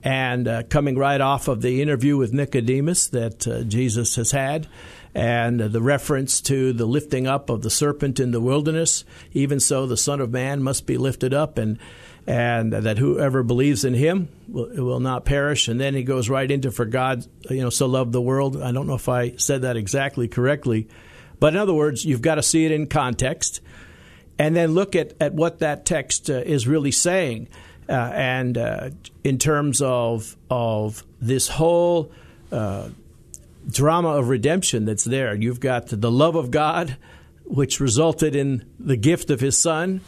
and 0.04 0.48
uh, 0.48 0.64
coming 0.64 0.98
right 0.98 1.22
off 1.22 1.48
of 1.48 1.62
the 1.62 1.82
interview 1.82 2.18
with 2.18 2.34
Nicodemus 2.34 3.08
that 3.08 3.66
Jesus 3.68 4.16
has 4.18 4.32
had 4.32 4.68
and 5.16 5.60
the 5.60 5.82
reference 5.82 6.42
to 6.42 6.74
the 6.74 6.86
lifting 6.86 7.28
up 7.28 7.50
of 7.50 7.62
the 7.62 7.70
serpent 7.70 8.20
in 8.20 8.32
the 8.32 8.42
wilderness. 8.42 9.06
Even 9.32 9.60
so, 9.60 9.86
the 9.86 9.98
Son 9.98 10.20
of 10.20 10.32
Man 10.32 10.64
must 10.64 10.86
be 10.86 10.98
lifted 10.98 11.34
up, 11.34 11.58
and 11.58 11.78
and 12.26 12.72
that 12.72 12.98
whoever 12.98 13.44
believes 13.44 13.84
in 13.84 13.94
Him 13.94 14.30
will, 14.48 14.70
will 14.76 15.00
not 15.00 15.26
perish. 15.26 15.68
And 15.68 15.80
then 15.80 15.94
he 15.94 16.04
goes 16.04 16.30
right 16.30 16.50
into 16.50 16.72
for 16.72 16.86
God, 16.86 17.26
you 17.50 17.62
know, 17.62 17.70
so 17.70 17.86
loved 17.86 18.12
the 18.12 18.22
world. 18.22 18.62
I 18.62 18.72
don't 18.72 18.88
know 18.88 18.96
if 18.96 19.10
I 19.10 19.36
said 19.36 19.64
that 19.64 19.76
exactly 19.76 20.28
correctly, 20.28 20.88
but 21.40 21.54
in 21.54 21.60
other 21.60 21.74
words, 21.74 22.06
you've 22.06 22.22
got 22.22 22.36
to 22.36 22.44
see 22.44 22.66
it 22.66 22.72
in 22.72 22.88
context, 22.88 23.62
and 24.40 24.56
then 24.56 24.72
look 24.74 24.96
at 24.96 25.14
at 25.20 25.34
what 25.34 25.60
that 25.60 25.86
text 25.86 26.30
uh, 26.30 26.34
is 26.34 26.68
really 26.68 26.92
saying. 26.92 27.50
Uh, 27.90 27.92
and 27.92 28.58
uh, 28.58 28.90
in 29.26 29.38
terms 29.38 29.82
of 29.82 30.38
of 30.50 31.04
this 31.20 31.50
whole 31.50 32.10
uh, 32.54 32.88
drama 33.70 34.10
of 34.10 34.30
redemption 34.30 34.86
that's 34.86 35.04
there. 35.04 35.36
You've 35.36 35.60
got 35.60 35.88
the 35.88 36.12
love 36.12 36.36
of 36.36 36.52
God, 36.52 36.98
which 37.46 37.80
resulted 37.80 38.36
in 38.36 38.66
the 38.80 38.98
gift 38.98 39.30
of 39.30 39.40
His 39.40 39.58
Son, 39.58 40.02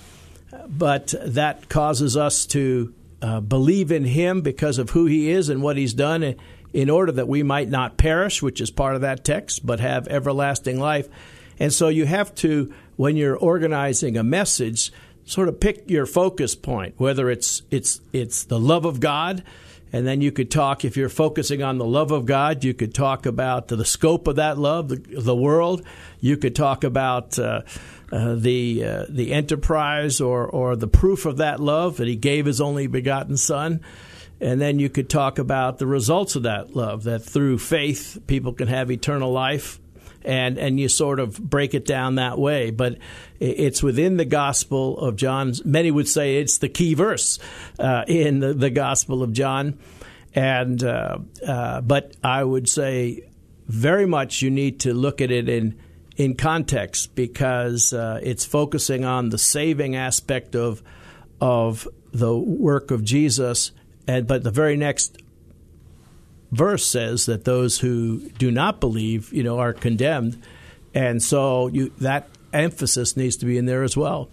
but 0.67 1.13
that 1.23 1.69
causes 1.69 2.17
us 2.17 2.45
to 2.47 2.93
uh, 3.21 3.39
believe 3.41 3.91
in 3.91 4.03
Him 4.03 4.41
because 4.41 4.77
of 4.77 4.91
who 4.91 5.05
He 5.05 5.29
is 5.29 5.49
and 5.49 5.61
what 5.61 5.77
He's 5.77 5.93
done, 5.93 6.35
in 6.73 6.89
order 6.89 7.11
that 7.13 7.27
we 7.27 7.41
might 7.43 7.69
not 7.69 7.97
perish, 7.97 8.41
which 8.41 8.59
is 8.59 8.69
part 8.69 8.95
of 8.95 9.01
that 9.01 9.23
text, 9.23 9.65
but 9.65 9.79
have 9.79 10.07
everlasting 10.07 10.79
life. 10.79 11.07
And 11.57 11.71
so 11.71 11.87
you 11.87 12.05
have 12.05 12.35
to, 12.35 12.73
when 12.97 13.15
you're 13.15 13.37
organizing 13.37 14.17
a 14.17 14.23
message, 14.23 14.91
sort 15.23 15.47
of 15.47 15.59
pick 15.59 15.89
your 15.89 16.05
focus 16.05 16.53
point, 16.53 16.95
whether 16.97 17.29
it's 17.29 17.61
it's 17.71 18.01
it's 18.11 18.43
the 18.43 18.59
love 18.59 18.85
of 18.85 18.99
God 18.99 19.43
and 19.95 20.05
then 20.05 20.19
you 20.19 20.33
could 20.33 20.51
talk, 20.51 20.83
if 20.83 20.97
you're 20.97 21.07
focusing 21.07 21.63
on 21.63 21.77
the 21.77 21.85
love 21.85 22.11
of 22.11 22.25
God, 22.25 22.65
you 22.65 22.73
could 22.73 22.93
talk 22.93 23.25
about 23.25 23.69
the 23.69 23.85
scope 23.85 24.27
of 24.27 24.35
that 24.35 24.57
love, 24.57 24.89
the, 24.89 24.97
the 24.97 25.33
world. 25.33 25.85
You 26.19 26.35
could 26.35 26.53
talk 26.53 26.83
about 26.83 27.39
uh, 27.39 27.61
uh, 28.11 28.35
the 28.35 28.83
uh, 28.83 29.05
the 29.09 29.33
enterprise 29.33 30.21
or 30.21 30.47
or 30.47 30.75
the 30.75 30.87
proof 30.87 31.25
of 31.25 31.37
that 31.37 31.59
love 31.59 31.97
that 31.97 32.07
He 32.07 32.15
gave 32.15 32.45
His 32.45 32.61
only 32.61 32.87
begotten 32.87 33.37
Son. 33.37 33.81
And 34.41 34.59
then 34.59 34.79
you 34.79 34.89
could 34.89 35.09
talk 35.09 35.39
about 35.39 35.77
the 35.77 35.87
results 35.87 36.35
of 36.35 36.43
that 36.43 36.75
love, 36.75 37.03
that 37.03 37.23
through 37.23 37.57
faith 37.57 38.19
people 38.27 38.51
can 38.51 38.67
have 38.67 38.91
eternal 38.91 39.31
life 39.31 39.79
and 40.25 40.57
and 40.57 40.79
you 40.79 40.89
sort 40.89 41.19
of 41.19 41.39
break 41.39 41.73
it 41.73 41.85
down 41.85 42.15
that 42.15 42.37
way. 42.37 42.71
But 42.71 42.97
it's 43.39 43.81
within 43.81 44.17
the 44.17 44.25
Gospel 44.25 44.97
of 44.97 45.15
John. 45.15 45.53
Many 45.63 45.91
would 45.91 46.07
say 46.07 46.37
it's 46.37 46.57
the 46.57 46.69
key 46.69 46.95
verse 46.95 47.39
uh, 47.79 48.03
in 48.07 48.39
the, 48.39 48.53
the, 48.53 48.69
Gospel 48.69 49.23
of 49.23 49.31
John, 49.31 49.79
and 50.33 50.83
uh, 50.83 51.19
uh, 51.45 51.81
but 51.81 52.15
I 52.23 52.43
would 52.43 52.67
say 52.67 53.29
very 53.67 54.05
much 54.05 54.41
you 54.41 54.49
need 54.49 54.81
to 54.81 54.93
look 54.93 55.21
at 55.21 55.31
it 55.31 55.47
in 55.47 55.79
in 56.15 56.35
context 56.35 57.15
because 57.15 57.93
uh, 57.93 58.19
it's 58.23 58.45
focusing 58.45 59.03
on 59.03 59.29
the 59.29 59.37
saving 59.37 59.95
aspect 59.95 60.55
of 60.55 60.81
of 61.41 61.87
the 62.11 62.35
work 62.35 62.91
of 62.91 63.03
Jesus, 63.03 63.71
and 64.07 64.25
but 64.25 64.43
the 64.43 64.51
very 64.51 64.77
next 64.77 65.17
verse 66.51 66.85
says 66.85 67.25
that 67.25 67.43
those 67.43 67.79
who 67.79 68.29
do 68.37 68.51
not 68.51 68.79
believe, 68.79 69.33
you 69.33 69.43
know, 69.43 69.59
are 69.59 69.73
condemned, 69.73 70.41
and 70.93 71.21
so 71.21 71.67
you, 71.67 71.91
that 71.99 72.29
emphasis 72.53 73.17
needs 73.17 73.35
to 73.37 73.45
be 73.45 73.57
in 73.57 73.65
there 73.65 73.83
as 73.83 73.97
well. 73.97 74.29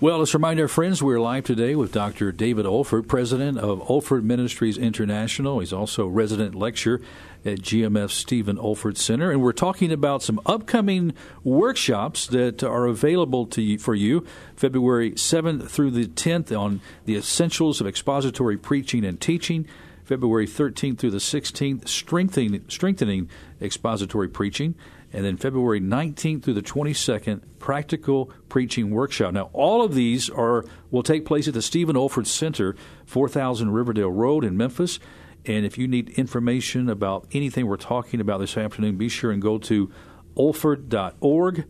Well, 0.00 0.20
let's 0.20 0.32
remind 0.32 0.58
our 0.60 0.68
friends 0.68 1.02
we're 1.02 1.20
live 1.20 1.44
today 1.44 1.76
with 1.76 1.92
Dr. 1.92 2.32
David 2.32 2.64
Olford, 2.64 3.06
president 3.06 3.58
of 3.58 3.80
Olford 3.80 4.22
Ministries 4.22 4.78
International. 4.78 5.60
He's 5.60 5.74
also 5.74 6.06
resident 6.06 6.54
lecturer 6.54 7.02
at 7.44 7.60
GMF 7.60 8.10
Stephen 8.10 8.56
Olford 8.56 8.96
Center, 8.96 9.30
and 9.30 9.42
we're 9.42 9.52
talking 9.52 9.92
about 9.92 10.22
some 10.22 10.40
upcoming 10.44 11.14
workshops 11.42 12.26
that 12.28 12.62
are 12.62 12.86
available 12.86 13.46
to 13.46 13.62
you, 13.62 13.78
for 13.78 13.94
you 13.94 14.26
February 14.56 15.12
7th 15.12 15.68
through 15.68 15.90
the 15.90 16.06
10th 16.06 16.56
on 16.58 16.80
the 17.06 17.16
essentials 17.16 17.80
of 17.80 17.86
expository 17.86 18.56
preaching 18.56 19.04
and 19.04 19.20
teaching. 19.20 19.66
February 20.04 20.46
13th 20.46 20.98
through 20.98 21.12
the 21.12 21.18
16th, 21.18 21.86
strengthening, 21.86 22.64
strengthening 22.66 23.30
expository 23.62 24.28
preaching. 24.28 24.74
And 25.12 25.24
then 25.24 25.36
February 25.36 25.80
19th 25.80 26.42
through 26.42 26.54
the 26.54 26.62
22nd, 26.62 27.42
practical 27.60 28.32
preaching 28.48 28.90
workshop. 28.90 29.32
Now, 29.32 29.50
all 29.52 29.84
of 29.84 29.94
these 29.94 30.28
are 30.28 30.64
will 30.90 31.04
take 31.04 31.24
place 31.24 31.46
at 31.46 31.54
the 31.54 31.62
Stephen 31.62 31.94
Olford 31.94 32.26
Center, 32.26 32.74
4000 33.06 33.70
Riverdale 33.70 34.10
Road 34.10 34.44
in 34.44 34.56
Memphis. 34.56 34.98
And 35.46 35.64
if 35.64 35.78
you 35.78 35.88
need 35.88 36.10
information 36.10 36.88
about 36.88 37.26
anything 37.32 37.66
we're 37.66 37.76
talking 37.76 38.20
about 38.20 38.38
this 38.38 38.56
afternoon, 38.56 38.96
be 38.96 39.08
sure 39.08 39.30
and 39.30 39.40
go 39.40 39.58
to 39.58 39.90
olford.org, 40.36 41.64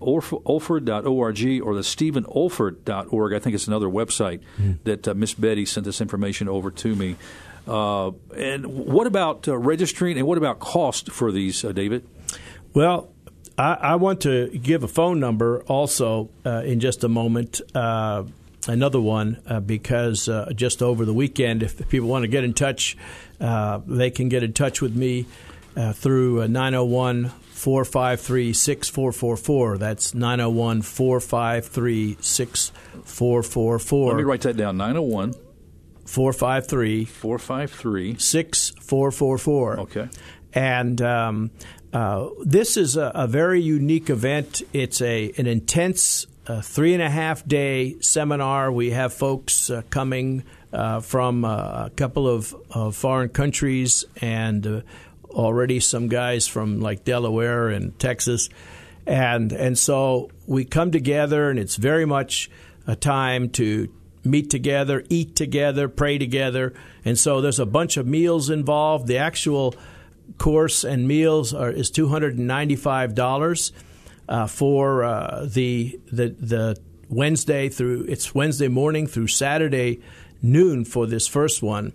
olford.org, 0.00 1.62
or 1.62 1.74
the 1.74 1.80
stephenolford.org. 1.80 3.32
I 3.32 3.38
think 3.38 3.54
it's 3.54 3.66
another 3.66 3.88
website 3.88 4.40
mm. 4.60 4.78
that 4.84 5.08
uh, 5.08 5.14
Miss 5.14 5.34
Betty 5.34 5.64
sent 5.64 5.84
this 5.84 6.00
information 6.00 6.48
over 6.48 6.70
to 6.70 6.94
me. 6.94 7.16
Uh, 7.66 8.10
and 8.36 8.66
what 8.66 9.06
about 9.06 9.48
uh, 9.48 9.56
registering 9.56 10.18
and 10.18 10.26
what 10.26 10.36
about 10.36 10.58
cost 10.58 11.10
for 11.10 11.32
these, 11.32 11.64
uh, 11.64 11.72
David? 11.72 12.06
Well, 12.74 13.10
I, 13.56 13.74
I, 13.74 13.96
want 13.96 14.20
to 14.22 14.48
give 14.48 14.82
a 14.82 14.88
phone 14.88 15.18
number 15.18 15.62
also 15.62 16.28
uh, 16.44 16.62
in 16.64 16.80
just 16.80 17.04
a 17.04 17.08
moment. 17.08 17.62
Uh, 18.68 18.72
another 18.72 19.00
one 19.00 19.40
uh, 19.46 19.60
because 19.60 20.28
just 20.54 20.82
over 20.82 21.04
the 21.04 21.14
weekend, 21.14 21.62
if 21.62 21.88
people 21.88 22.08
want 22.08 22.22
to 22.22 22.28
get 22.28 22.44
in 22.44 22.54
touch, 22.54 22.96
they 23.38 24.10
can 24.10 24.28
get 24.28 24.42
in 24.42 24.52
touch 24.52 24.80
with 24.80 24.94
me 24.94 25.26
through 25.94 26.46
901 26.48 27.32
453 27.64 28.52
6444. 28.52 29.78
That's 29.78 30.12
901 30.12 30.82
453 30.82 32.18
6444. 32.20 34.08
Let 34.08 34.16
me 34.16 34.22
write 34.22 34.42
that 34.42 34.56
down 34.56 34.76
901 34.76 35.32
453 36.04 37.04
453 37.06 38.18
6444. 38.18 39.80
Okay. 39.80 40.08
And 40.52 41.00
um, 41.00 41.50
uh, 41.94 42.28
this 42.44 42.76
is 42.76 42.96
a, 42.96 43.12
a, 43.14 43.28
very 43.28 43.60
unique 43.62 44.10
event. 44.10 44.62
It's 44.72 45.00
a 45.00 45.32
an 45.38 45.46
intense 45.46 46.26
uh, 46.44 46.60
three 46.60 46.92
and 46.92 47.00
a 47.00 47.08
half 47.08 47.46
day 47.46 47.94
seminar. 48.00 48.72
We 48.72 48.90
have 48.90 49.14
folks 49.14 49.70
uh, 49.70 49.82
coming 49.90 50.42
uh, 50.72 50.98
from 50.98 51.44
uh, 51.44 51.86
a 51.86 51.92
couple 51.94 52.26
of, 52.28 52.52
foreign 52.96 53.28
countries 53.28 54.04
and 54.20 54.82
already 55.30 55.78
some 55.78 56.08
guys 56.08 56.48
from 56.48 56.80
like 56.80 57.04
Delaware 57.04 57.68
and 57.68 57.96
Texas. 58.00 58.48
And, 59.06 59.52
and 59.52 59.78
so 59.78 60.32
we 60.48 60.64
come 60.64 60.90
together, 60.90 61.48
and 61.48 61.60
it's 61.60 61.76
very 61.76 62.06
much 62.06 62.50
a 62.88 62.96
time 62.96 63.50
to 63.50 63.88
meet 64.24 64.50
together, 64.50 65.04
eat 65.10 65.36
together, 65.36 65.88
pray 65.88 66.18
together. 66.18 66.74
And 67.04 67.16
so 67.16 67.40
there's 67.40 67.60
a 67.60 67.66
bunch 67.66 67.96
of 67.96 68.04
meals 68.08 68.50
involved. 68.50 69.06
The 69.06 69.18
actual 69.18 69.76
course 70.38 70.84
and 70.84 71.06
meals 71.08 71.54
are, 71.54 71.70
is 71.70 71.90
$295 71.90 73.72
uh, 74.28 74.46
for 74.46 75.04
uh, 75.04 75.46
the, 75.50 75.98
the, 76.12 76.28
the 76.38 76.76
Wednesday 77.08 77.68
through, 77.68 78.06
it's 78.08 78.34
Wednesday 78.34 78.68
morning 78.68 79.06
through 79.06 79.28
Saturday 79.28 80.00
noon 80.42 80.84
for 80.84 81.06
this 81.06 81.26
first 81.26 81.62
one. 81.62 81.92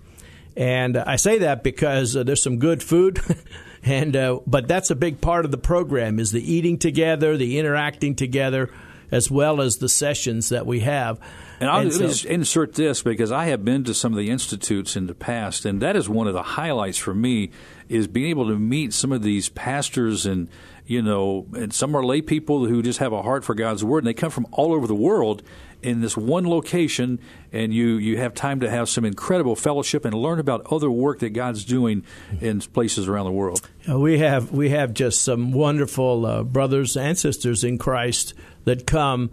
And 0.56 0.98
I 0.98 1.16
say 1.16 1.40
that 1.40 1.64
because 1.64 2.16
uh, 2.16 2.24
there's 2.24 2.42
some 2.42 2.58
good 2.60 2.84
food. 2.84 3.22
and 3.84 4.16
uh, 4.16 4.40
but 4.46 4.68
that's 4.68 4.90
a 4.90 4.96
big 4.96 5.22
part 5.22 5.46
of 5.46 5.52
the 5.52 5.58
program 5.58 6.20
is 6.20 6.32
the 6.32 6.54
eating 6.54 6.78
together, 6.78 7.38
the 7.38 7.60
interacting 7.60 8.16
together, 8.16 8.70
as 9.12 9.32
well 9.32 9.62
as 9.62 9.78
the 9.78 9.90
sessions 9.90 10.50
that 10.50 10.66
we 10.66 10.82
have. 10.82 11.20
And 11.60 11.70
I'll 11.70 11.82
and 11.82 11.94
so, 11.94 12.08
just 12.08 12.26
insert 12.26 12.74
this 12.76 13.04
because 13.04 13.32
I 13.32 13.46
have 13.46 13.66
been 13.66 13.84
to 13.84 13.94
some 13.94 14.14
of 14.14 14.18
the 14.18 14.30
institutes 14.30 14.96
in 14.96 15.08
the 15.08 15.16
past, 15.16 15.66
and 15.66 15.82
that 15.82 15.96
is 15.96 16.08
one 16.08 16.28
of 16.28 16.34
the 16.34 16.44
highlights 16.44 16.98
for 16.98 17.14
me 17.14 17.52
is 17.90 18.08
being 18.08 18.30
able 18.30 18.48
to 18.48 18.58
meet 18.58 18.94
some 18.94 19.12
of 19.12 19.24
these 19.24 19.50
pastors 19.50 20.26
and 20.26 20.48
you 20.90 21.04
know, 21.04 21.46
and 21.54 21.72
some 21.72 21.96
are 21.96 22.04
lay 22.04 22.20
people 22.20 22.66
who 22.66 22.82
just 22.82 22.98
have 22.98 23.14
a 23.14 23.22
heart 23.22 23.44
for 23.44 23.54
God's 23.54 23.84
word, 23.84 24.00
and 24.00 24.08
they 24.08 24.14
come 24.16 24.32
from 24.32 24.48
all 24.52 24.74
over 24.74 24.88
the 24.88 24.96
world 24.96 25.44
in 25.84 26.02
this 26.02 26.18
one 26.18 26.50
location, 26.50 27.20
and 27.52 27.72
you 27.72 27.98
you 27.98 28.18
have 28.18 28.34
time 28.34 28.60
to 28.62 28.70
have 28.70 28.90
some 28.90 29.06
incredible 29.06 29.56
fellowship 29.56 30.04
and 30.04 30.16
learn 30.16 30.40
about 30.40 30.66
other 30.72 30.90
work 30.90 31.20
that 31.20 31.30
God's 31.30 31.64
doing 31.64 32.04
in 32.42 32.60
places 32.62 33.08
around 33.08 33.26
the 33.26 33.32
world. 33.32 33.70
We 33.88 34.18
have 34.18 34.52
we 34.52 34.70
have 34.70 34.96
just 34.96 35.22
some 35.22 35.52
wonderful 35.52 36.26
uh, 36.26 36.42
brothers 36.42 36.98
and 36.98 37.16
sisters 37.16 37.64
in 37.64 37.78
Christ 37.78 38.34
that 38.66 38.88
come 38.88 39.30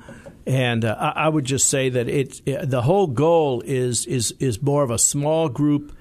and 0.46 0.84
uh, 0.84 1.12
I, 1.16 1.28
would 1.28 1.44
just 1.44 1.68
say 1.68 1.88
that 1.88 2.08
it, 2.08 2.40
it, 2.46 2.70
the 2.70 2.82
whole 2.82 3.08
goal 3.08 3.62
is 3.66 4.06
is 4.06 4.32
is 4.38 4.62
more 4.62 4.84
of 4.84 4.90
a 4.90 4.98
small 4.98 5.48
group, 5.48 5.92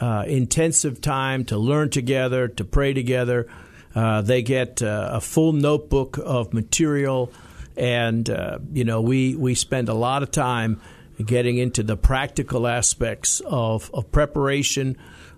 uh, 0.00 0.24
intensive 0.26 1.00
time 1.00 1.44
to 1.46 1.56
learn 1.56 1.90
together, 1.90 2.48
to 2.48 2.64
pray 2.64 2.92
together. 2.92 3.46
Uh, 3.94 4.20
they 4.20 4.42
get 4.42 4.82
uh, 4.82 5.10
a 5.12 5.20
full 5.20 5.52
notebook 5.52 6.18
of 6.18 6.52
material, 6.52 7.32
and 7.76 8.28
uh, 8.28 8.58
you 8.72 8.82
know 8.82 9.00
we 9.00 9.36
we 9.36 9.54
spend 9.54 9.88
a 9.88 9.94
lot 9.94 10.24
of 10.24 10.32
time 10.32 10.80
getting 11.24 11.56
into 11.58 11.84
the 11.84 11.96
practical 11.96 12.66
aspects 12.66 13.40
of, 13.46 13.88
of 13.94 14.10
preparation, 14.10 14.96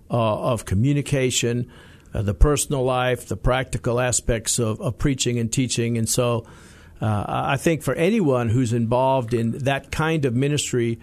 uh, 0.09 0.51
of 0.51 0.65
communication, 0.65 1.71
the 2.11 2.33
personal 2.33 2.83
life, 2.83 3.27
the 3.27 3.37
practical 3.37 3.99
aspects 3.99 4.57
of, 4.57 4.81
of 4.81 4.97
preaching 4.97 5.37
and 5.37 5.53
teaching, 5.53 5.95
and 5.95 6.09
so. 6.09 6.47
Uh, 7.01 7.25
I 7.27 7.57
think 7.57 7.83
for 7.83 7.93
anyone 7.95 8.49
who's 8.49 8.73
involved 8.73 9.33
in 9.33 9.51
that 9.59 9.91
kind 9.91 10.25
of 10.25 10.33
ministry, 10.33 10.99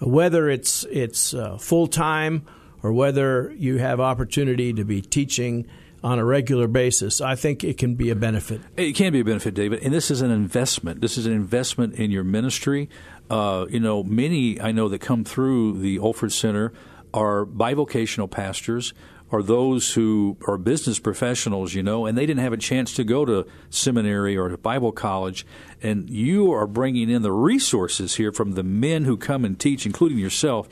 whether 0.00 0.48
it's 0.48 0.84
it's 0.90 1.34
uh, 1.34 1.58
full 1.58 1.86
time 1.86 2.46
or 2.82 2.92
whether 2.92 3.52
you 3.56 3.78
have 3.78 4.00
opportunity 4.00 4.72
to 4.72 4.84
be 4.84 5.00
teaching 5.00 5.66
on 6.02 6.18
a 6.18 6.24
regular 6.24 6.68
basis, 6.68 7.20
I 7.20 7.34
think 7.34 7.64
it 7.64 7.78
can 7.78 7.94
be 7.94 8.10
a 8.10 8.14
benefit. 8.14 8.60
It 8.76 8.92
can 8.92 9.12
be 9.12 9.20
a 9.20 9.24
benefit, 9.24 9.54
David. 9.54 9.82
And 9.82 9.92
this 9.92 10.10
is 10.10 10.20
an 10.20 10.30
investment. 10.30 11.00
This 11.00 11.16
is 11.16 11.24
an 11.24 11.32
investment 11.32 11.94
in 11.94 12.10
your 12.10 12.24
ministry. 12.24 12.90
Uh, 13.30 13.64
you 13.70 13.80
know, 13.80 14.02
many 14.02 14.60
I 14.60 14.72
know 14.72 14.88
that 14.90 15.00
come 15.00 15.24
through 15.24 15.78
the 15.80 15.98
Olford 15.98 16.32
Center 16.32 16.72
are 17.14 17.46
bivocational 17.46 18.30
pastors 18.30 18.92
are 19.30 19.42
those 19.42 19.94
who 19.94 20.36
are 20.46 20.56
business 20.56 20.98
professionals, 20.98 21.74
you 21.74 21.82
know, 21.82 22.06
and 22.06 22.16
they 22.16 22.26
didn't 22.26 22.42
have 22.42 22.52
a 22.52 22.58
chance 22.58 22.94
to 22.94 23.04
go 23.04 23.24
to 23.24 23.46
seminary 23.70 24.36
or 24.36 24.48
to 24.48 24.56
Bible 24.56 24.92
college. 24.92 25.46
And 25.82 26.08
you 26.08 26.52
are 26.52 26.66
bringing 26.66 27.10
in 27.10 27.22
the 27.22 27.32
resources 27.32 28.16
here 28.16 28.32
from 28.32 28.52
the 28.52 28.62
men 28.62 29.04
who 29.04 29.16
come 29.16 29.44
and 29.44 29.58
teach, 29.58 29.86
including 29.86 30.18
yourself. 30.18 30.68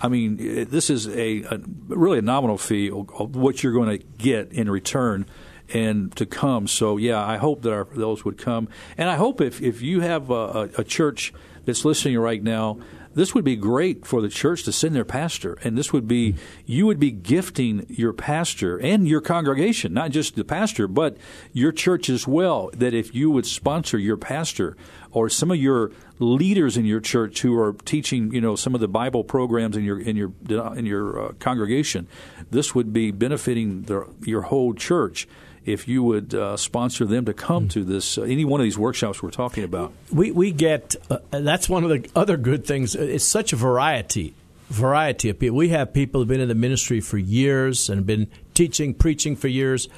I 0.00 0.08
mean, 0.08 0.36
this 0.70 0.88
is 0.88 1.08
a, 1.08 1.42
a 1.42 1.60
really 1.88 2.18
a 2.18 2.22
nominal 2.22 2.58
fee 2.58 2.90
of 2.90 3.34
what 3.34 3.62
you're 3.62 3.72
going 3.72 3.98
to 3.98 4.04
get 4.18 4.52
in 4.52 4.70
return 4.70 5.26
and 5.72 6.14
to 6.16 6.26
come. 6.26 6.68
So, 6.68 6.96
yeah, 6.96 7.24
I 7.24 7.38
hope 7.38 7.62
that 7.62 7.72
our, 7.72 7.88
those 7.92 8.24
would 8.24 8.38
come. 8.38 8.68
And 8.96 9.08
I 9.08 9.16
hope 9.16 9.40
if, 9.40 9.60
if 9.60 9.82
you 9.82 10.00
have 10.00 10.30
a, 10.30 10.70
a 10.78 10.84
church 10.84 11.32
that's 11.64 11.84
listening 11.84 12.18
right 12.18 12.42
now 12.42 12.78
this 13.16 13.34
would 13.34 13.44
be 13.44 13.56
great 13.56 14.06
for 14.06 14.20
the 14.20 14.28
church 14.28 14.62
to 14.64 14.72
send 14.72 14.94
their 14.94 15.04
pastor, 15.04 15.58
and 15.64 15.76
this 15.76 15.92
would 15.92 16.06
be 16.06 16.36
you 16.66 16.86
would 16.86 17.00
be 17.00 17.10
gifting 17.10 17.86
your 17.88 18.12
pastor 18.12 18.78
and 18.78 19.08
your 19.08 19.22
congregation, 19.22 19.94
not 19.94 20.10
just 20.10 20.36
the 20.36 20.44
pastor, 20.44 20.86
but 20.86 21.16
your 21.52 21.72
church 21.72 22.10
as 22.10 22.28
well. 22.28 22.70
That 22.74 22.94
if 22.94 23.14
you 23.14 23.30
would 23.30 23.46
sponsor 23.46 23.98
your 23.98 24.18
pastor 24.18 24.76
or 25.16 25.30
some 25.30 25.50
of 25.50 25.56
your 25.56 25.92
leaders 26.18 26.76
in 26.76 26.84
your 26.84 27.00
church 27.00 27.40
who 27.40 27.58
are 27.58 27.72
teaching, 27.86 28.34
you 28.34 28.40
know, 28.40 28.54
some 28.54 28.74
of 28.74 28.82
the 28.82 28.88
Bible 28.88 29.24
programs 29.24 29.74
in 29.74 29.82
your 29.82 29.98
in 29.98 30.14
your 30.14 30.30
in 30.76 30.84
your 30.84 31.18
uh, 31.18 31.32
congregation, 31.38 32.06
this 32.50 32.74
would 32.74 32.92
be 32.92 33.10
benefiting 33.12 33.84
the, 33.84 34.06
your 34.20 34.42
whole 34.42 34.74
church 34.74 35.26
if 35.64 35.88
you 35.88 36.02
would 36.02 36.34
uh, 36.34 36.58
sponsor 36.58 37.06
them 37.06 37.24
to 37.24 37.32
come 37.32 37.62
hmm. 37.62 37.68
to 37.68 37.82
this 37.82 38.18
uh, 38.18 38.22
any 38.22 38.44
one 38.44 38.60
of 38.60 38.64
these 38.64 38.76
workshops 38.76 39.22
we're 39.22 39.30
talking 39.30 39.64
about. 39.64 39.90
We 40.12 40.32
we 40.32 40.52
get 40.52 40.96
uh, 41.08 41.18
that's 41.30 41.66
one 41.66 41.82
of 41.82 41.88
the 41.88 42.06
other 42.14 42.36
good 42.36 42.66
things. 42.66 42.94
It's 42.94 43.24
such 43.24 43.54
a 43.54 43.56
variety 43.56 44.34
variety 44.68 45.30
of 45.30 45.38
people. 45.38 45.56
We 45.56 45.70
have 45.70 45.94
people 45.94 46.20
who've 46.20 46.28
been 46.28 46.40
in 46.40 46.48
the 46.48 46.54
ministry 46.54 47.00
for 47.00 47.16
years 47.16 47.88
and 47.88 48.04
been 48.04 48.26
teaching, 48.52 48.92
preaching 48.92 49.34
for 49.36 49.48
years. 49.48 49.88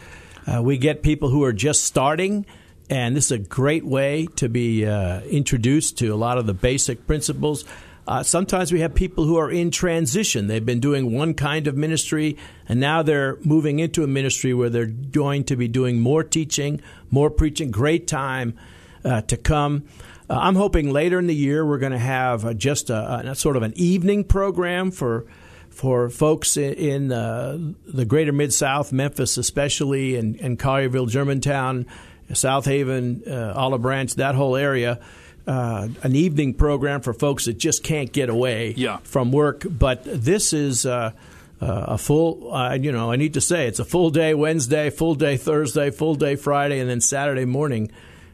Uh, 0.47 0.63
we 0.63 0.79
get 0.79 1.03
people 1.03 1.31
who 1.31 1.43
are 1.43 1.55
just 1.55 1.85
starting. 1.85 2.47
And 2.91 3.15
this 3.15 3.27
is 3.27 3.33
a 3.33 3.39
great 3.39 3.85
way 3.85 4.29
to 4.37 4.49
be 4.49 4.87
uh, 4.87 5.21
introduced 5.23 5.99
to 5.99 6.09
a 6.09 6.17
lot 6.17 6.39
of 6.39 6.47
the 6.47 6.55
basic 6.55 7.07
principles. 7.07 7.65
Uh, 8.07 8.23
sometimes 8.23 8.73
we 8.73 8.81
have 8.81 8.95
people 8.95 9.25
who 9.25 9.37
are 9.37 9.51
in 9.51 9.71
transition. 9.71 10.47
They've 10.47 10.65
been 10.65 10.81
doing 10.81 11.13
one 11.13 11.35
kind 11.35 11.67
of 11.67 11.77
ministry, 11.77 12.39
and 12.67 12.81
now 12.81 13.03
they're 13.03 13.37
moving 13.45 13.81
into 13.81 14.03
a 14.03 14.07
ministry 14.07 14.55
where 14.55 14.71
they're 14.71 14.87
going 14.87 15.45
to 15.45 15.57
be 15.57 15.69
doing 15.69 16.01
more 16.01 16.25
teaching, 16.25 16.81
more 17.11 17.29
preaching. 17.29 17.71
Great 17.71 18.07
time 18.07 18.59
uh, 19.05 19.21
to 19.23 19.37
come. 19.37 19.85
Uh, 20.31 20.39
I'm 20.41 20.55
hoping 20.55 20.91
later 20.91 21.19
in 21.19 21.27
the 21.27 21.35
year 21.35 21.67
we're 21.67 21.79
going 21.79 21.93
to 21.93 21.99
have 21.99 22.47
uh, 22.47 22.55
just 22.55 22.89
a, 22.89 23.29
a, 23.29 23.35
sort 23.35 23.57
of 23.57 23.63
an 23.63 23.75
evening 23.77 24.25
program 24.25 24.91
for 24.91 25.27
for 25.69 26.09
folks 26.09 26.57
in, 26.57 26.73
in 26.75 27.13
uh, 27.13 27.57
the 27.87 28.05
greater 28.07 28.33
Mid 28.33 28.53
South, 28.53 28.93
Memphis 28.93 29.37
especially, 29.37 30.17
and, 30.17 30.41
and 30.41 30.59
Collierville, 30.59 31.09
Germantown, 31.09 31.87
Southaven, 32.31 33.27
uh, 33.27 33.53
Olive 33.57 33.83
Branch, 33.83 34.15
that 34.17 34.35
whole 34.35 34.57
area 34.57 35.01
uh, 35.49 35.89
an 36.03 36.15
evening 36.15 36.53
program 36.53 37.01
for 37.01 37.15
folks 37.15 37.47
that 37.47 37.55
just 37.55 37.83
can't 37.83 38.13
get 38.13 38.29
away 38.29 38.75
yeah. 38.77 38.99
from 38.99 39.33
work. 39.33 39.65
But 39.69 40.03
this 40.05 40.53
is 40.53 40.85
uh, 40.85 41.13
uh, 41.61 41.85
a 41.89 41.99
full, 41.99 42.55
uh, 42.55 42.75
you 42.75 42.93
know, 42.93 43.11
I 43.11 43.17
need 43.17 43.35
to 43.35 43.41
say 43.41 43.67
it's 43.67 43.79
a 43.81 43.85
full 43.85 44.11
day 44.11 44.35
Wednesday, 44.35 44.91
full 44.91 45.15
day 45.15 45.39
Thursday, 45.39 45.91
full 45.91 46.15
day 46.15 46.37
Friday, 46.37 46.79
and 46.79 46.89
then 46.89 47.01
Saturday 47.01 47.47
morning. 47.47 47.91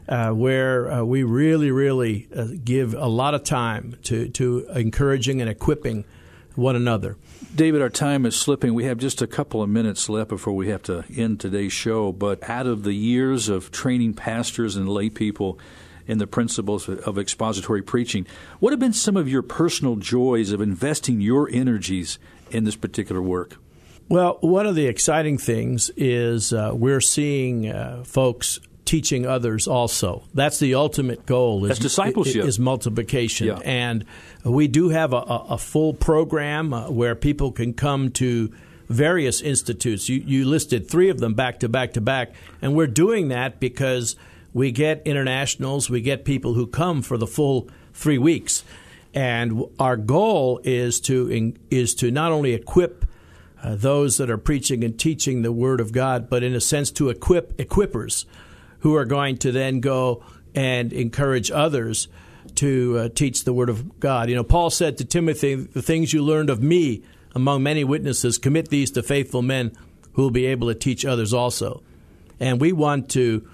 Uh, 0.07 0.29
where 0.29 0.91
uh, 0.91 1.03
we 1.03 1.23
really, 1.23 1.71
really 1.71 2.27
give 2.63 2.93
a 2.93 3.07
lot 3.07 3.33
of 3.33 3.43
time 3.43 3.97
to, 4.03 4.29
to 4.29 4.63
encouraging 4.75 5.41
and 5.41 5.49
equipping 5.49 6.05
one 6.55 6.75
another. 6.75 7.17
David, 7.53 7.81
our 7.81 7.89
time 7.89 8.25
is 8.25 8.35
slipping. 8.35 8.73
We 8.73 8.85
have 8.85 8.97
just 8.97 9.21
a 9.21 9.27
couple 9.27 9.61
of 9.61 9.69
minutes 9.69 10.09
left 10.09 10.29
before 10.29 10.53
we 10.53 10.69
have 10.69 10.83
to 10.83 11.03
end 11.15 11.39
today's 11.39 11.73
show. 11.73 12.11
But 12.11 12.47
out 12.49 12.67
of 12.67 12.83
the 12.83 12.93
years 12.93 13.49
of 13.49 13.71
training 13.71 14.13
pastors 14.13 14.75
and 14.75 14.89
lay 14.89 15.09
people 15.09 15.59
in 16.07 16.17
the 16.17 16.27
principles 16.27 16.87
of 16.87 17.17
expository 17.17 17.81
preaching, 17.81 18.27
what 18.59 18.71
have 18.71 18.79
been 18.79 18.93
some 18.93 19.17
of 19.17 19.27
your 19.27 19.41
personal 19.41 19.95
joys 19.95 20.51
of 20.51 20.61
investing 20.61 21.21
your 21.21 21.49
energies 21.51 22.19
in 22.51 22.63
this 22.63 22.75
particular 22.75 23.21
work? 23.21 23.57
Well, 24.07 24.37
one 24.41 24.67
of 24.67 24.75
the 24.75 24.85
exciting 24.85 25.39
things 25.39 25.89
is 25.97 26.53
uh, 26.53 26.71
we're 26.73 27.01
seeing 27.01 27.67
uh, 27.67 28.03
folks 28.05 28.59
teaching 28.95 29.25
others 29.25 29.67
also. 29.67 30.23
That's 30.33 30.57
the 30.57 30.75
ultimate 30.75 31.25
goal. 31.25 31.65
Is, 31.65 31.69
That's 31.69 31.81
discipleship. 31.81 32.45
Is 32.45 32.57
multiplication. 32.57 33.47
Yeah. 33.47 33.59
And 33.65 34.05
we 34.45 34.69
do 34.69 34.87
have 34.87 35.11
a, 35.11 35.17
a 35.17 35.57
full 35.57 35.93
program 35.93 36.73
uh, 36.73 36.89
where 36.89 37.13
people 37.13 37.51
can 37.51 37.73
come 37.73 38.11
to 38.11 38.53
various 38.87 39.41
institutes. 39.41 40.07
You, 40.07 40.23
you 40.25 40.45
listed 40.45 40.89
three 40.89 41.09
of 41.09 41.19
them 41.19 41.33
back 41.33 41.59
to 41.59 41.67
back 41.67 41.91
to 41.93 42.01
back. 42.01 42.35
And 42.61 42.73
we're 42.73 42.87
doing 42.87 43.27
that 43.29 43.59
because 43.59 44.15
we 44.53 44.71
get 44.71 45.01
internationals, 45.03 45.89
we 45.89 45.99
get 45.99 46.23
people 46.23 46.53
who 46.53 46.65
come 46.65 47.01
for 47.01 47.17
the 47.17 47.27
full 47.27 47.69
three 47.93 48.17
weeks. 48.17 48.63
And 49.13 49.61
our 49.77 49.97
goal 49.97 50.61
is 50.63 51.01
to, 51.01 51.53
is 51.69 51.95
to 51.95 52.11
not 52.11 52.31
only 52.31 52.53
equip 52.53 53.05
uh, 53.61 53.75
those 53.75 54.15
that 54.19 54.29
are 54.29 54.37
preaching 54.37 54.85
and 54.85 54.97
teaching 54.97 55.41
the 55.41 55.51
Word 55.51 55.81
of 55.81 55.91
God, 55.91 56.29
but 56.29 56.43
in 56.43 56.55
a 56.55 56.61
sense 56.61 56.91
to 56.91 57.09
equip 57.09 57.57
equippers 57.57 58.23
who 58.85 58.93
are 58.93 59.03
going 59.03 59.35
to 59.35 59.51
then 59.51 59.79
go 59.79 60.23
and 60.53 60.93
encourage 60.93 61.49
others 61.49 62.07
to 62.53 62.99
uh, 62.99 63.09
teach 63.09 63.43
the 63.43 63.51
Word 63.51 63.67
of 63.67 63.99
God. 63.99 64.29
You 64.29 64.35
know, 64.35 64.43
Paul 64.43 64.69
said 64.69 64.99
to 64.99 65.05
Timothy, 65.05 65.55
The 65.55 65.81
things 65.81 66.13
you 66.13 66.23
learned 66.23 66.51
of 66.51 66.61
me 66.61 67.01
among 67.33 67.63
many 67.63 67.83
witnesses, 67.83 68.37
commit 68.37 68.69
these 68.69 68.91
to 68.91 69.01
faithful 69.01 69.41
men 69.41 69.75
who 70.13 70.21
will 70.21 70.29
be 70.29 70.45
able 70.45 70.67
to 70.67 70.75
teach 70.75 71.03
others 71.03 71.33
also. 71.33 71.81
And 72.39 72.61
we 72.61 72.73
want 72.73 73.09
to 73.09 73.49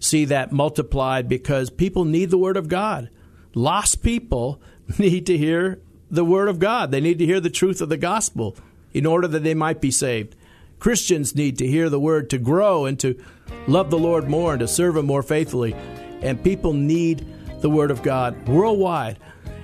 see 0.00 0.26
that 0.26 0.52
multiplied 0.52 1.30
because 1.30 1.70
people 1.70 2.04
need 2.04 2.28
the 2.28 2.36
Word 2.36 2.58
of 2.58 2.68
God. 2.68 3.08
Lost 3.54 4.02
people 4.02 4.60
need 4.98 5.24
to 5.24 5.38
hear 5.38 5.80
the 6.10 6.26
Word 6.26 6.48
of 6.48 6.58
God, 6.58 6.90
they 6.90 7.00
need 7.00 7.20
to 7.20 7.24
hear 7.24 7.40
the 7.40 7.48
truth 7.48 7.80
of 7.80 7.88
the 7.88 7.96
gospel 7.96 8.54
in 8.92 9.06
order 9.06 9.26
that 9.28 9.44
they 9.44 9.54
might 9.54 9.80
be 9.80 9.90
saved. 9.90 10.36
Christians 10.78 11.34
need 11.34 11.56
to 11.56 11.66
hear 11.66 11.88
the 11.88 11.98
Word 11.98 12.28
to 12.28 12.36
grow 12.36 12.84
and 12.84 13.00
to 13.00 13.18
love 13.66 13.90
the 13.90 13.98
Lord 13.98 14.28
more 14.28 14.52
and 14.52 14.60
to 14.60 14.68
serve 14.68 14.96
Him 14.96 15.06
more 15.06 15.22
faithfully. 15.22 15.74
And 16.22 16.42
people 16.42 16.72
need 16.72 17.26
the 17.60 17.70
Word 17.70 17.90
of 17.90 18.02
God 18.02 18.48
worldwide. 18.48 19.18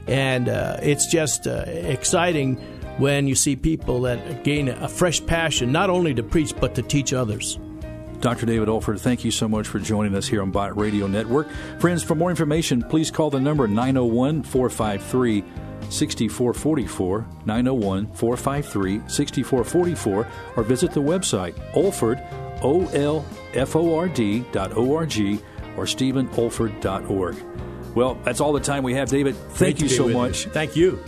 And 0.07 0.49
uh, 0.49 0.79
it's 0.83 1.07
just 1.07 1.47
uh, 1.47 1.65
exciting 1.67 2.57
when 2.99 3.27
you 3.27 3.35
see 3.35 3.57
people 3.57 4.03
that 4.03 4.45
gain 4.45 4.69
a 4.69 4.89
fresh 4.89 5.25
passion, 5.25 5.73
not 5.73 5.91
only 5.91 6.15
to 6.15 6.23
preach, 6.23 6.55
but 6.59 6.75
to 6.75 6.83
teach 6.83 7.13
others. 7.13 7.59
Dr. 8.21 8.45
David 8.45 8.69
Olford, 8.69 9.01
thank 9.01 9.25
you 9.25 9.31
so 9.31 9.49
much 9.49 9.67
for 9.67 9.79
joining 9.79 10.15
us 10.15 10.29
here 10.29 10.43
on 10.43 10.51
Bott 10.51 10.77
Radio 10.77 11.07
Network. 11.07 11.49
Friends, 11.79 12.03
for 12.03 12.15
more 12.15 12.29
information, 12.29 12.83
please 12.83 13.11
call 13.11 13.31
the 13.31 13.41
number 13.41 13.67
901 13.67 14.43
453 14.43 15.43
6444, 15.89 17.27
901 17.47 18.07
453 18.13 19.01
6444, 19.09 20.27
or 20.57 20.63
visit 20.63 20.93
the 20.93 21.01
website 21.01 21.55
olford, 21.73 22.23
O-L-F-O-R-D 22.63 24.45
dot 24.53 24.77
O-R-G 24.77 25.41
or 25.77 25.85
stephenolford.org. 25.85 27.37
Well, 27.95 28.15
that's 28.25 28.41
all 28.41 28.53
the 28.53 28.61
time 28.61 28.83
we 28.83 28.95
have, 28.95 29.09
David. 29.09 29.35
Thank 29.35 29.79
Great 29.79 29.83
you 29.83 29.89
so 29.89 30.09
much. 30.09 30.47
You. 30.47 30.53
Thank 30.53 30.77
you. 30.77 30.99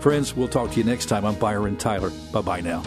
Friends, 0.00 0.34
we'll 0.34 0.48
talk 0.48 0.72
to 0.72 0.78
you 0.78 0.84
next 0.84 1.06
time. 1.06 1.24
I'm 1.24 1.36
Byron 1.36 1.76
Tyler. 1.76 2.10
Bye 2.32 2.42
bye 2.42 2.60
now. 2.60 2.82